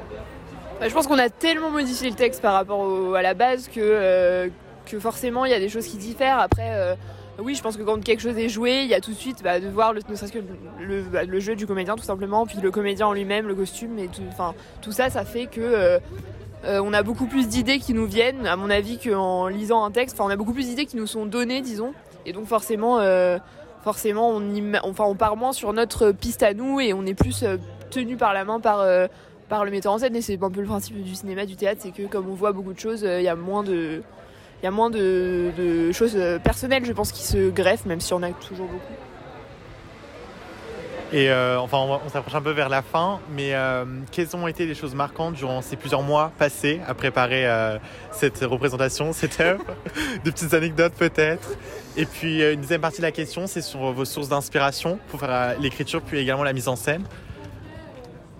Bah, 0.80 0.88
Je 0.88 0.94
pense 0.94 1.06
qu'on 1.06 1.18
a 1.18 1.28
tellement 1.28 1.70
modifié 1.70 2.10
le 2.10 2.16
texte 2.16 2.42
par 2.42 2.54
rapport 2.54 3.14
à 3.14 3.22
la 3.22 3.34
base 3.34 3.68
que, 3.68 4.50
que 4.86 4.98
forcément 4.98 5.44
il 5.44 5.50
y 5.50 5.54
a 5.54 5.60
des 5.60 5.68
choses 5.68 5.86
qui 5.86 5.96
diffèrent. 5.96 6.38
Après, 6.38 6.96
oui, 7.38 7.54
je 7.54 7.62
pense 7.62 7.76
que 7.76 7.82
quand 7.82 8.02
quelque 8.02 8.20
chose 8.20 8.36
est 8.36 8.48
joué, 8.48 8.82
il 8.82 8.88
y 8.88 8.94
a 8.94 9.00
tout 9.00 9.10
de 9.10 9.16
suite 9.16 9.42
bah, 9.42 9.58
de 9.58 9.68
voir 9.68 9.92
le, 9.92 10.00
ne 10.08 10.14
serait-ce 10.14 10.32
que 10.32 10.38
le, 10.80 11.40
jeu 11.40 11.56
du 11.56 11.66
comédien 11.66 11.96
tout 11.96 12.04
simplement, 12.04 12.46
puis 12.46 12.58
le 12.62 12.70
comédien 12.70 13.06
en 13.06 13.12
lui-même, 13.12 13.48
le 13.48 13.54
costume, 13.54 13.98
et 13.98 14.08
tout, 14.08 14.22
tout 14.82 14.92
ça, 14.92 15.08
ça 15.08 15.24
fait 15.24 15.46
que 15.46 15.60
euh, 15.60 15.98
euh, 16.64 16.80
on 16.84 16.92
a 16.92 17.02
beaucoup 17.02 17.26
plus 17.26 17.48
d'idées 17.48 17.78
qui 17.78 17.92
nous 17.94 18.06
viennent, 18.06 18.46
à 18.46 18.56
mon 18.56 18.70
avis, 18.70 18.98
qu'en 18.98 19.48
lisant 19.48 19.84
un 19.84 19.90
texte. 19.90 20.16
Enfin, 20.18 20.28
on 20.28 20.32
a 20.32 20.36
beaucoup 20.36 20.52
plus 20.52 20.66
d'idées 20.66 20.86
qui 20.86 20.96
nous 20.96 21.06
sont 21.06 21.26
données, 21.26 21.60
disons, 21.60 21.92
et 22.24 22.32
donc 22.32 22.46
forcément, 22.46 23.00
euh, 23.00 23.38
forcément, 23.82 24.30
on, 24.30 24.42
enfin, 24.84 25.04
on 25.04 25.14
part 25.14 25.36
moins 25.36 25.52
sur 25.52 25.72
notre 25.72 26.12
piste 26.12 26.42
à 26.42 26.54
nous 26.54 26.80
et 26.80 26.92
on 26.92 27.04
est 27.04 27.14
plus 27.14 27.44
tenu 27.90 28.16
par 28.16 28.32
la 28.32 28.44
main 28.44 28.60
par 28.60 28.84
le 29.64 29.70
metteur 29.70 29.92
en 29.92 29.98
scène. 29.98 30.14
Et 30.14 30.22
c'est 30.22 30.42
un 30.42 30.50
peu 30.50 30.60
le 30.60 30.66
principe 30.66 31.02
du 31.02 31.14
cinéma, 31.14 31.46
du 31.46 31.56
théâtre, 31.56 31.80
c'est 31.82 31.90
que 31.90 32.06
comme 32.06 32.28
on 32.28 32.34
voit 32.34 32.52
beaucoup 32.52 32.72
de 32.72 32.78
choses, 32.78 33.02
il 33.02 33.22
y 33.22 33.28
a 33.28 33.34
moins 33.34 33.64
de, 33.64 34.02
choses 35.92 36.16
personnelles, 36.44 36.84
je 36.84 36.92
pense, 36.92 37.10
qui 37.10 37.24
se 37.24 37.50
greffent, 37.50 37.86
même 37.86 38.00
si 38.00 38.14
on 38.14 38.22
a 38.22 38.30
toujours 38.30 38.66
beaucoup. 38.66 39.11
Et 41.12 41.30
euh, 41.30 41.60
enfin, 41.60 41.78
on, 41.78 42.08
s'approche 42.08 42.34
un 42.34 42.40
peu 42.40 42.52
vers 42.52 42.70
la 42.70 42.80
fin, 42.80 43.20
mais 43.34 43.54
euh, 43.54 43.84
quelles 44.10 44.34
ont 44.34 44.48
été 44.48 44.64
les 44.64 44.74
choses 44.74 44.94
marquantes 44.94 45.34
durant 45.34 45.60
ces 45.60 45.76
plusieurs 45.76 46.02
mois 46.02 46.32
passés 46.38 46.80
à 46.86 46.94
préparer 46.94 47.46
euh, 47.46 47.78
cette 48.12 48.38
représentation, 48.40 49.12
cette 49.12 49.38
œuvre 49.40 49.64
Des 50.24 50.32
petites 50.32 50.54
anecdotes 50.54 50.94
peut-être. 50.94 51.50
Et 51.98 52.06
puis 52.06 52.42
une 52.42 52.62
deuxième 52.62 52.80
partie 52.80 52.98
de 52.98 53.02
la 53.02 53.12
question, 53.12 53.46
c'est 53.46 53.60
sur 53.60 53.92
vos 53.92 54.06
sources 54.06 54.30
d'inspiration 54.30 54.98
pour 55.08 55.20
faire 55.20 55.56
l'écriture, 55.60 56.00
puis 56.00 56.18
également 56.18 56.44
la 56.44 56.54
mise 56.54 56.68
en 56.68 56.76
scène. 56.76 57.04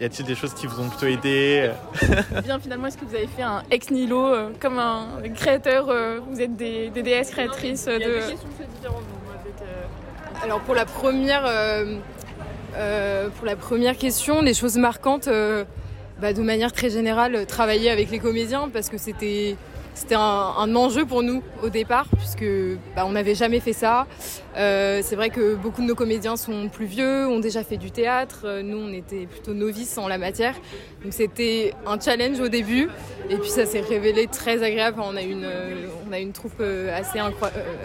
Y 0.02 0.07
a-t-il 0.07 0.26
des 0.26 0.35
choses 0.35 0.52
qui 0.55 0.67
vous 0.67 0.81
ont 0.81 0.88
plutôt 0.88 1.07
aidé 1.07 1.71
Bien, 2.43 2.59
finalement, 2.59 2.88
est-ce 2.88 2.99
que 2.99 3.05
vous 3.05 3.14
avez 3.14 3.29
fait 3.29 3.43
un 3.43 3.62
ex 3.71 3.88
nihilo 3.91 4.26
euh, 4.26 4.50
comme 4.59 4.81
un 4.81 5.21
créateur 5.35 5.88
euh, 5.88 6.19
Vous 6.29 6.41
êtes 6.41 6.57
des, 6.57 6.91
DS 6.91 7.31
créatrices 7.31 7.85
de. 7.85 8.21
Alors 10.43 10.59
pour 10.61 10.75
la 10.75 10.87
première, 10.87 11.45
pour 12.73 13.47
la 13.47 13.57
première 13.57 13.97
question, 13.97 14.41
les 14.43 14.55
choses 14.55 14.76
marquantes, 14.76 15.29
bah, 16.21 16.33
de 16.33 16.43
manière 16.43 16.73
très 16.73 16.91
générale, 16.91 17.47
travailler 17.47 17.91
avec 17.91 18.11
les 18.11 18.19
comédiens 18.19 18.69
parce 18.73 18.88
que 18.88 18.99
c'était 18.99 19.57
c'était 19.95 20.15
un, 20.15 20.75
enjeu 20.75 21.05
pour 21.05 21.23
nous 21.23 21.43
au 21.63 21.69
départ, 21.69 22.07
puisque 22.17 22.45
bah, 22.97 23.05
on 23.07 23.13
n'avait 23.13 23.35
jamais 23.35 23.61
fait 23.61 23.73
ça. 23.73 24.07
Euh, 24.57 25.01
c'est 25.03 25.17
vrai 25.17 25.31
que 25.31 25.55
beaucoup 25.55 25.83
de 25.83 25.87
nos 25.87 25.95
comédiens 25.95 26.37
sont 26.37 26.69
plus 26.69 26.87
vieux, 26.87 27.27
ont 27.27 27.41
déjà 27.41 27.63
fait 27.63 27.77
du 27.77 27.91
théâtre. 27.91 28.43
Euh, 28.45 28.63
nous, 28.63 28.79
on 28.79 28.93
était 28.93 29.27
plutôt 29.27 29.53
novices 29.53 29.99
en 29.99 30.09
la 30.09 30.19
matière. 30.19 30.55
Donc 31.03 31.13
c'était 31.13 31.75
un 31.87 32.01
challenge 32.01 32.41
au 32.41 32.49
début. 32.49 32.89
Et 33.29 33.37
puis 33.37 33.51
ça 33.51 33.67
s'est 33.67 33.81
révélé 33.81 34.27
très 34.27 34.63
agréable. 34.63 35.01
On 35.03 35.17
a 35.17 35.23
une, 35.23 35.45
euh, 35.45 35.87
on 36.09 36.13
a 36.13 36.19
une 36.19 36.33
troupe 36.33 36.61
assez, 36.61 37.19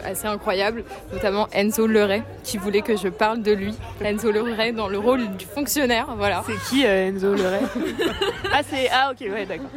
assez 0.05 0.27
incroyable, 0.27 0.83
notamment 1.11 1.47
Enzo 1.53 1.87
Leray, 1.87 2.23
qui 2.43 2.57
voulait 2.57 2.81
que 2.81 2.95
je 2.95 3.09
parle 3.09 3.41
de 3.41 3.51
lui. 3.51 3.75
Enzo 4.01 4.31
Leray 4.31 4.71
dans 4.71 4.87
le 4.87 4.97
rôle 4.97 5.27
du 5.35 5.45
fonctionnaire. 5.45 6.07
Voilà. 6.17 6.43
C'est 6.47 6.69
qui 6.69 6.83
Enzo 6.83 7.33
Leray 7.33 7.61
Ah, 8.53 8.61
c'est. 8.67 8.89
Ah, 8.91 9.11
ok, 9.11 9.27
ouais, 9.29 9.45
d'accord. 9.45 9.69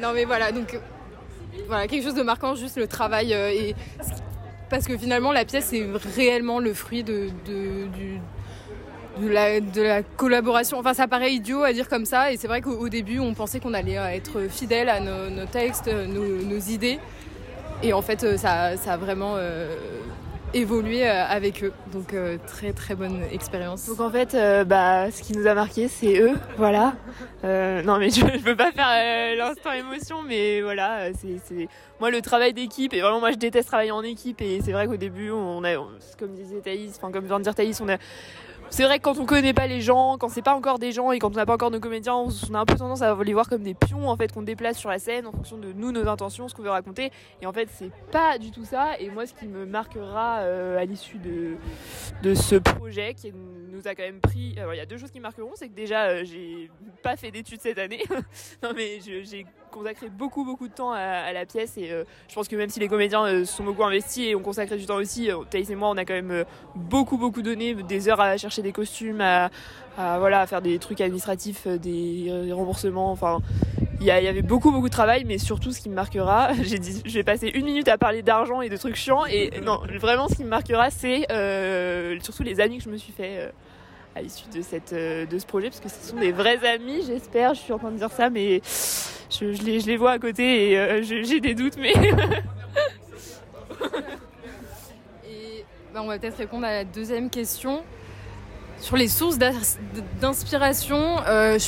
Non, 0.00 0.12
mais 0.14 0.24
voilà, 0.24 0.50
donc 0.52 0.78
voilà, 1.66 1.86
quelque 1.86 2.04
chose 2.04 2.14
de 2.14 2.22
marquant, 2.22 2.54
juste 2.54 2.76
le 2.76 2.86
travail. 2.86 3.34
Euh, 3.34 3.50
et, 3.50 3.74
parce 4.68 4.86
que 4.86 4.96
finalement, 4.96 5.32
la 5.32 5.44
pièce 5.44 5.72
est 5.72 5.86
réellement 6.14 6.60
le 6.60 6.72
fruit 6.74 7.02
de, 7.02 7.28
de, 7.46 8.18
la, 9.28 10.02
collaboration. 10.02 10.78
Enfin, 10.78 10.94
ça 10.94 11.08
paraît 11.08 11.32
idiot 11.32 11.62
à 11.64 11.72
dire 11.72 11.88
comme 11.88 12.04
ça. 12.04 12.32
Et 12.32 12.36
c'est 12.36 12.46
vrai 12.46 12.60
qu'au 12.60 12.88
début, 12.88 13.18
on 13.18 13.34
pensait 13.34 13.58
qu'on 13.58 13.74
allait 13.74 13.94
être 14.14 14.42
fidèle 14.48 14.88
à 14.88 15.00
nos, 15.00 15.46
textes, 15.46 15.88
nos, 15.88 16.58
idées. 16.58 17.00
Et 17.82 17.92
en 17.92 18.02
fait, 18.02 18.36
ça, 18.36 18.76
ça 18.76 18.92
a 18.92 18.96
vraiment 18.96 19.36
évoluer 20.54 21.08
euh, 21.08 21.24
avec 21.26 21.62
eux. 21.64 21.72
Donc 21.92 22.12
euh, 22.12 22.38
très 22.46 22.72
très 22.72 22.94
bonne 22.94 23.22
expérience. 23.32 23.86
Donc 23.86 24.00
en 24.00 24.10
fait, 24.10 24.34
euh, 24.34 24.64
bah, 24.64 25.10
ce 25.10 25.22
qui 25.22 25.36
nous 25.36 25.46
a 25.46 25.54
marqué, 25.54 25.88
c'est 25.88 26.20
eux, 26.20 26.34
voilà. 26.56 26.94
non 27.42 27.98
mais 27.98 28.10
je, 28.10 28.20
je 28.20 28.44
veux 28.44 28.56
pas 28.56 28.72
faire 28.72 29.36
l'instant 29.36 29.72
émotion, 29.72 30.22
mais 30.22 30.60
voilà, 30.60 31.08
c'est 31.14 31.68
moi 32.00 32.10
le 32.10 32.20
travail 32.22 32.52
d'équipe 32.52 32.92
et 32.94 33.00
vraiment 33.00 33.20
moi 33.20 33.30
je 33.30 33.36
déteste 33.36 33.68
travailler 33.68 33.92
en 33.92 34.02
équipe 34.02 34.40
et 34.40 34.60
c'est 34.64 34.72
vrai 34.72 34.86
qu'au 34.86 34.96
début 34.96 35.30
on 35.30 35.62
a, 35.64 35.74
comme 36.18 36.34
disait 36.34 36.60
Thaïs, 36.60 36.94
enfin 36.96 37.12
comme 37.12 37.26
vient 37.26 37.38
de 37.38 37.44
dire 37.44 37.54
Thaïs, 37.54 37.80
on 37.80 37.88
a 37.88 37.96
c'est 38.70 38.84
vrai 38.84 38.98
que 38.98 39.04
quand 39.04 39.18
on 39.18 39.26
connaît 39.26 39.52
pas 39.52 39.66
les 39.66 39.80
gens, 39.80 40.16
quand 40.18 40.28
c'est 40.28 40.42
pas 40.42 40.54
encore 40.54 40.78
des 40.78 40.92
gens 40.92 41.10
et 41.10 41.18
quand 41.18 41.32
on 41.32 41.36
n'a 41.36 41.46
pas 41.46 41.54
encore 41.54 41.70
nos 41.70 41.80
comédiens, 41.80 42.14
on 42.14 42.54
a 42.54 42.58
un 42.58 42.64
peu 42.64 42.76
tendance 42.76 43.02
à 43.02 43.16
les 43.22 43.32
voir 43.32 43.48
comme 43.48 43.62
des 43.62 43.74
pions 43.74 44.08
en 44.08 44.16
fait 44.16 44.32
qu'on 44.32 44.42
déplace 44.42 44.78
sur 44.78 44.90
la 44.90 44.98
scène 44.98 45.26
en 45.26 45.32
fonction 45.32 45.58
de 45.58 45.72
nous, 45.72 45.92
nos 45.92 46.06
intentions, 46.08 46.48
ce 46.48 46.54
qu'on 46.54 46.62
veut 46.62 46.70
raconter. 46.70 47.10
Et 47.42 47.46
en 47.46 47.52
fait, 47.52 47.68
c'est 47.72 47.90
pas 48.12 48.38
du 48.38 48.50
tout 48.52 48.64
ça. 48.64 48.98
Et 49.00 49.10
moi, 49.10 49.26
ce 49.26 49.34
qui 49.34 49.46
me 49.46 49.66
marquera 49.66 50.38
euh, 50.40 50.78
à 50.78 50.84
l'issue 50.84 51.18
de, 51.18 51.56
de 52.22 52.34
ce 52.34 52.56
projet 52.56 53.14
qui 53.14 53.32
nous 53.32 53.88
a 53.88 53.94
quand 53.94 54.04
même 54.04 54.20
pris. 54.20 54.54
Alors, 54.58 54.72
il 54.72 54.76
y 54.76 54.80
a 54.80 54.86
deux 54.86 54.98
choses 54.98 55.10
qui 55.10 55.20
marqueront, 55.20 55.52
c'est 55.54 55.68
que 55.68 55.74
déjà, 55.74 56.08
euh, 56.08 56.24
j'ai 56.24 56.70
pas 57.02 57.16
fait 57.16 57.30
d'études 57.30 57.60
cette 57.60 57.78
année. 57.78 58.02
non, 58.62 58.70
mais 58.74 59.00
j'ai 59.04 59.46
consacré 59.70 60.08
beaucoup 60.08 60.44
beaucoup 60.44 60.66
de 60.66 60.74
temps 60.74 60.92
à, 60.92 61.32
la 61.32 61.46
pièce 61.46 61.76
et 61.76 61.92
euh, 61.92 62.04
je 62.28 62.34
pense 62.34 62.48
que 62.48 62.56
même 62.56 62.70
si 62.70 62.80
les 62.80 62.88
comédiens 62.88 63.44
sont 63.44 63.62
beaucoup 63.62 63.84
investis 63.84 64.26
et 64.26 64.34
ont 64.34 64.42
consacré 64.42 64.76
du 64.76 64.86
temps 64.86 64.96
aussi, 64.96 65.30
Thaïs 65.50 65.70
et 65.70 65.76
moi, 65.76 65.90
on 65.90 65.96
a 65.96 66.04
quand 66.04 66.14
même 66.14 66.44
beaucoup 66.74 67.18
beaucoup 67.18 67.42
donné 67.42 67.74
des 67.74 68.08
heures 68.08 68.20
à 68.20 68.36
chercher 68.36 68.62
des 68.62 68.72
costumes, 68.72 69.20
à, 69.20 69.50
voilà, 70.18 70.40
à 70.40 70.46
faire 70.46 70.62
des 70.62 70.78
trucs 70.78 71.00
administratifs, 71.00 71.66
euh, 71.66 71.78
des, 71.78 72.52
remboursements. 72.52 73.10
Enfin, 73.10 73.40
il 74.00 74.06
y, 74.06 74.10
avait 74.10 74.42
beaucoup 74.42 74.70
beaucoup 74.70 74.88
de 74.88 74.92
travail, 74.92 75.24
mais 75.24 75.38
surtout 75.38 75.72
ce 75.72 75.80
qui 75.80 75.90
me 75.90 75.94
marquera, 75.94 76.52
j'ai 76.62 76.78
dit, 76.78 77.02
je 77.04 77.14
vais 77.14 77.24
passer 77.24 77.48
une 77.48 77.64
minute 77.64 77.88
à 77.88 77.98
parler 77.98 78.22
d'argent 78.22 78.62
et 78.62 78.68
de 78.68 78.76
trucs 78.76 78.96
chiants. 78.96 79.26
Et 79.26 79.60
non, 79.62 79.80
vraiment, 79.98 80.28
ce 80.28 80.36
qui 80.36 80.44
me 80.44 80.48
marquera, 80.48 80.90
c'est 80.90 81.30
euh, 81.30 82.18
surtout 82.22 82.42
les 82.42 82.60
amis 82.60 82.78
que 82.78 82.84
je 82.84 82.90
me 82.90 82.96
suis 82.96 83.12
fait. 83.12 83.50
Euh, 84.16 84.18
à 84.18 84.22
l'issue 84.22 84.48
de, 84.52 84.62
cette, 84.62 84.92
de 84.92 85.38
ce 85.38 85.46
projet, 85.46 85.68
parce 85.68 85.80
que 85.80 85.88
ce 85.88 86.10
sont 86.10 86.16
des 86.16 86.32
vrais 86.32 86.66
amis, 86.66 87.02
j'espère. 87.06 87.54
Je 87.54 87.60
suis 87.60 87.72
en 87.72 87.78
train 87.78 87.92
de 87.92 87.96
dire 87.96 88.10
ça, 88.10 88.28
mais 88.28 88.60
je, 89.30 89.44
les, 89.64 89.80
je 89.80 89.86
les, 89.86 89.96
vois 89.96 90.12
à 90.12 90.18
côté 90.18 90.72
et 90.72 91.02
j'ai 91.02 91.40
des 91.40 91.54
doutes, 91.54 91.76
mais. 91.78 91.92
bah, 95.94 96.02
on 96.02 96.06
va 96.06 96.18
peut-être 96.18 96.38
répondre 96.38 96.66
à 96.66 96.72
la 96.72 96.84
deuxième 96.84 97.30
question. 97.30 97.82
Sur 98.78 98.96
les 98.96 99.08
sources 99.08 99.36
d'inspiration, 100.20 101.18
euh, 101.28 101.58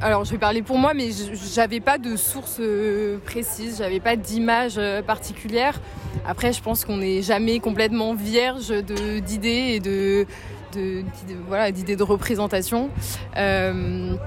alors 0.00 0.24
je 0.24 0.32
vais 0.32 0.38
parler 0.38 0.62
pour 0.62 0.76
moi, 0.76 0.92
mais 0.92 1.10
j'avais 1.54 1.78
pas 1.78 1.98
de 1.98 2.16
source 2.16 2.56
euh, 2.58 3.18
précise, 3.24 3.78
j'avais 3.78 4.00
pas 4.00 4.16
d'image 4.16 4.74
euh, 4.76 5.02
particulière. 5.02 5.80
Après, 6.26 6.52
je 6.52 6.60
pense 6.60 6.84
qu'on 6.84 6.96
n'est 6.96 7.22
jamais 7.22 7.60
complètement 7.60 8.14
vierge 8.14 8.70
d'idées 8.70 9.74
et 9.74 9.80
de, 9.80 10.26
de, 10.72 11.04
voilà 11.48 11.70
d'idées 11.72 11.96
de 11.96 12.02
représentation. 12.02 12.90
mais 13.36 14.18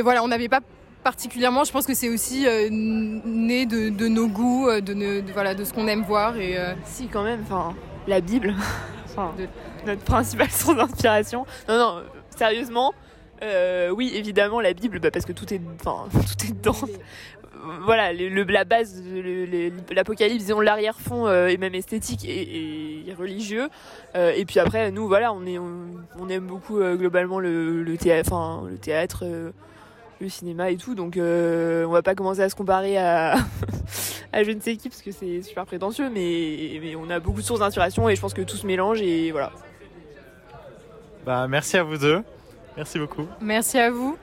voilà, 0.00 0.22
on 0.24 0.28
n'avait 0.28 0.48
pas 0.48 0.60
particulièrement. 1.04 1.64
Je 1.64 1.72
pense 1.72 1.86
que 1.86 1.94
c'est 1.94 2.08
aussi 2.08 2.46
né 2.80 3.66
de, 3.66 4.08
nos 4.08 4.28
goûts, 4.28 4.68
de, 4.80 5.32
voilà, 5.32 5.54
de 5.54 5.64
ce 5.64 5.72
qu'on 5.72 5.86
aime 5.88 6.02
voir. 6.02 6.36
Et, 6.36 6.56
Si, 6.84 7.08
quand 7.08 7.22
même, 7.24 7.40
enfin, 7.42 7.74
la 8.06 8.20
Bible. 8.20 8.54
notre 9.86 10.02
principale 10.02 10.50
source 10.50 10.76
d'inspiration. 10.76 11.46
Non, 11.68 11.78
non, 11.78 12.02
sérieusement, 12.36 12.92
euh, 13.42 13.90
oui, 13.90 14.12
évidemment, 14.14 14.60
la 14.60 14.72
Bible, 14.72 15.00
bah, 15.00 15.10
parce 15.10 15.24
que 15.24 15.32
tout 15.32 15.52
est, 15.52 15.58
tout 15.82 16.46
est 16.46 16.52
dedans. 16.52 16.76
Voilà, 17.84 18.12
le, 18.12 18.42
la 18.44 18.64
base, 18.64 19.02
l'Apocalypse, 19.90 20.44
disons 20.44 20.60
l'arrière-fond 20.60 21.26
euh, 21.26 21.48
est 21.48 21.56
même 21.56 21.74
esthétique 21.74 22.24
et, 22.24 23.04
religieux. 23.18 23.68
Euh, 24.14 24.32
et 24.36 24.44
puis 24.44 24.60
après, 24.60 24.90
nous, 24.90 25.08
voilà, 25.08 25.32
on, 25.32 25.44
est, 25.46 25.58
on, 25.58 26.28
aime 26.28 26.46
beaucoup 26.46 26.78
globalement 26.78 27.40
le, 27.40 27.82
le, 27.82 27.96
théâtre, 27.96 28.32
enfin, 28.32 28.68
le 28.68 28.78
théâtre 28.78 29.24
le 30.20 30.28
cinéma 30.28 30.70
et 30.70 30.76
tout. 30.76 30.94
Donc 30.94 31.16
on 31.16 31.90
va 31.90 32.02
pas 32.02 32.14
commencer 32.14 32.40
à 32.40 32.48
se 32.48 32.54
comparer 32.54 32.98
à, 32.98 33.34
à 34.32 34.42
je 34.42 34.50
ne 34.50 34.60
sais 34.60 34.76
qui 34.76 34.88
parce 34.88 35.02
que 35.02 35.12
c'est 35.12 35.42
super 35.42 35.64
prétentieux, 35.66 36.10
mais, 36.10 36.78
mais 36.82 36.96
on 36.96 37.10
a 37.10 37.20
beaucoup 37.20 37.40
de 37.40 37.46
sources 37.46 37.60
d'inspiration 37.60 38.08
et 38.08 38.16
je 38.16 38.20
pense 38.20 38.34
que 38.34 38.42
tout 38.42 38.56
se 38.56 38.66
mélange 38.66 39.00
et 39.00 39.30
voilà. 39.32 39.52
Bah, 41.24 41.46
merci 41.48 41.76
à 41.76 41.82
vous 41.82 41.98
deux. 41.98 42.22
Merci 42.76 42.98
beaucoup. 42.98 43.26
Merci 43.40 43.78
à 43.78 43.90
vous. 43.90 44.16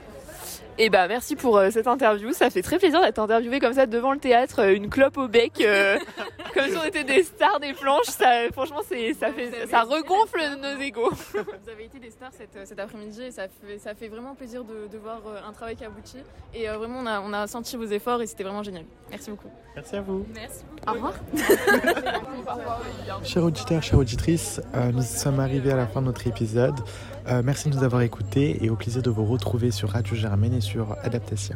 Et 0.78 0.90
bah 0.90 1.08
merci 1.08 1.36
pour 1.38 1.58
euh, 1.58 1.70
cette 1.72 1.88
interview. 1.88 2.34
Ça 2.34 2.50
fait 2.50 2.62
très 2.62 2.78
plaisir 2.78 3.02
d'être 3.02 3.20
interviewé 3.20 3.60
comme 3.60 3.74
ça 3.74 3.86
devant 3.86 4.12
le 4.12 4.20
théâtre, 4.20 4.60
euh, 4.60 4.76
une 4.76 4.90
clope 4.90 5.18
au 5.18 5.30
bec, 5.30 5.54
euh, 5.62 5.98
comme 6.54 6.70
si 6.70 6.76
on 6.76 6.84
était 6.84 7.06
des 7.06 7.24
stars 7.24 7.62
des 7.62 7.74
planches. 7.74 8.08
Ça, 8.08 8.52
franchement, 8.52 8.82
c'est 8.88 9.14
ça 9.14 9.32
fait 9.32 9.68
ça 9.68 9.84
regonfle 9.84 10.40
nos 10.62 10.82
égaux. 10.82 11.12
Vous 11.34 11.70
avez 11.70 11.86
été 11.86 12.00
des 12.00 12.10
stars 12.10 12.32
cet, 12.34 12.68
cet 12.68 12.80
après-midi 12.80 13.24
et 13.24 13.32
ça 13.32 13.44
fait, 13.48 13.78
ça 13.78 13.96
fait 13.96 14.10
vraiment 14.10 14.36
plaisir 14.36 14.66
de, 14.66 14.88
de 14.92 14.98
voir 14.98 15.22
un 15.48 15.54
travail 15.54 15.78
qui 15.78 15.86
aboutit. 15.86 16.24
Et 16.54 16.70
euh, 16.70 16.78
vraiment, 16.78 17.00
on 17.00 17.06
a, 17.06 17.22
on 17.22 17.32
a 17.34 17.48
senti 17.48 17.78
vos 17.78 17.86
efforts 17.86 18.22
et 18.22 18.28
c'était 18.28 18.44
vraiment 18.44 18.64
génial. 18.64 18.84
Merci 19.10 19.30
beaucoup. 19.30 19.50
Merci 19.76 19.96
à 19.96 20.02
vous. 20.02 20.26
Au 20.88 20.92
revoir. 20.92 21.14
Chers 23.24 23.44
auditeurs, 23.44 23.84
chères 23.84 24.00
auditrices, 24.00 24.62
euh, 24.74 24.92
nous 24.92 25.02
sommes 25.02 25.40
arrivés 25.40 25.72
à 25.72 25.76
la 25.76 25.88
fin 25.88 26.02
de 26.02 26.08
notre 26.08 26.28
épisode. 26.28 26.76
Euh, 27.28 27.42
merci 27.44 27.70
de 27.70 27.76
nous 27.76 27.84
avoir 27.84 28.02
écoutés 28.02 28.64
et 28.64 28.70
au 28.70 28.76
plaisir 28.76 29.02
de 29.02 29.10
vous 29.10 29.26
retrouver 29.26 29.72
sur 29.72 29.90
Radio 29.90 30.16
Germaine 30.16 30.54
et 30.54 30.62
sur 30.62 30.96
Adaptatia. 31.02 31.56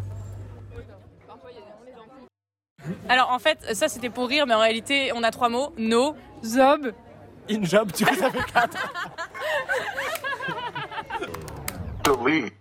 Alors 3.08 3.30
en 3.30 3.40
fait, 3.40 3.60
ça 3.74 3.88
c'était 3.88 4.10
pour 4.10 4.28
rire, 4.28 4.48
mais 4.48 4.56
en 4.56 4.60
réalité, 4.60 5.12
on 5.16 5.22
a 5.22 5.30
trois 5.30 5.50
mots 5.50 5.74
no, 5.78 6.16
zob. 6.44 6.92
In 7.52 7.64
job, 7.64 7.92
du 7.92 8.06
coup, 8.06 8.16
ça 8.16 8.32
fait 8.32 8.52
4. 8.54 8.92
Delete. 12.04 12.54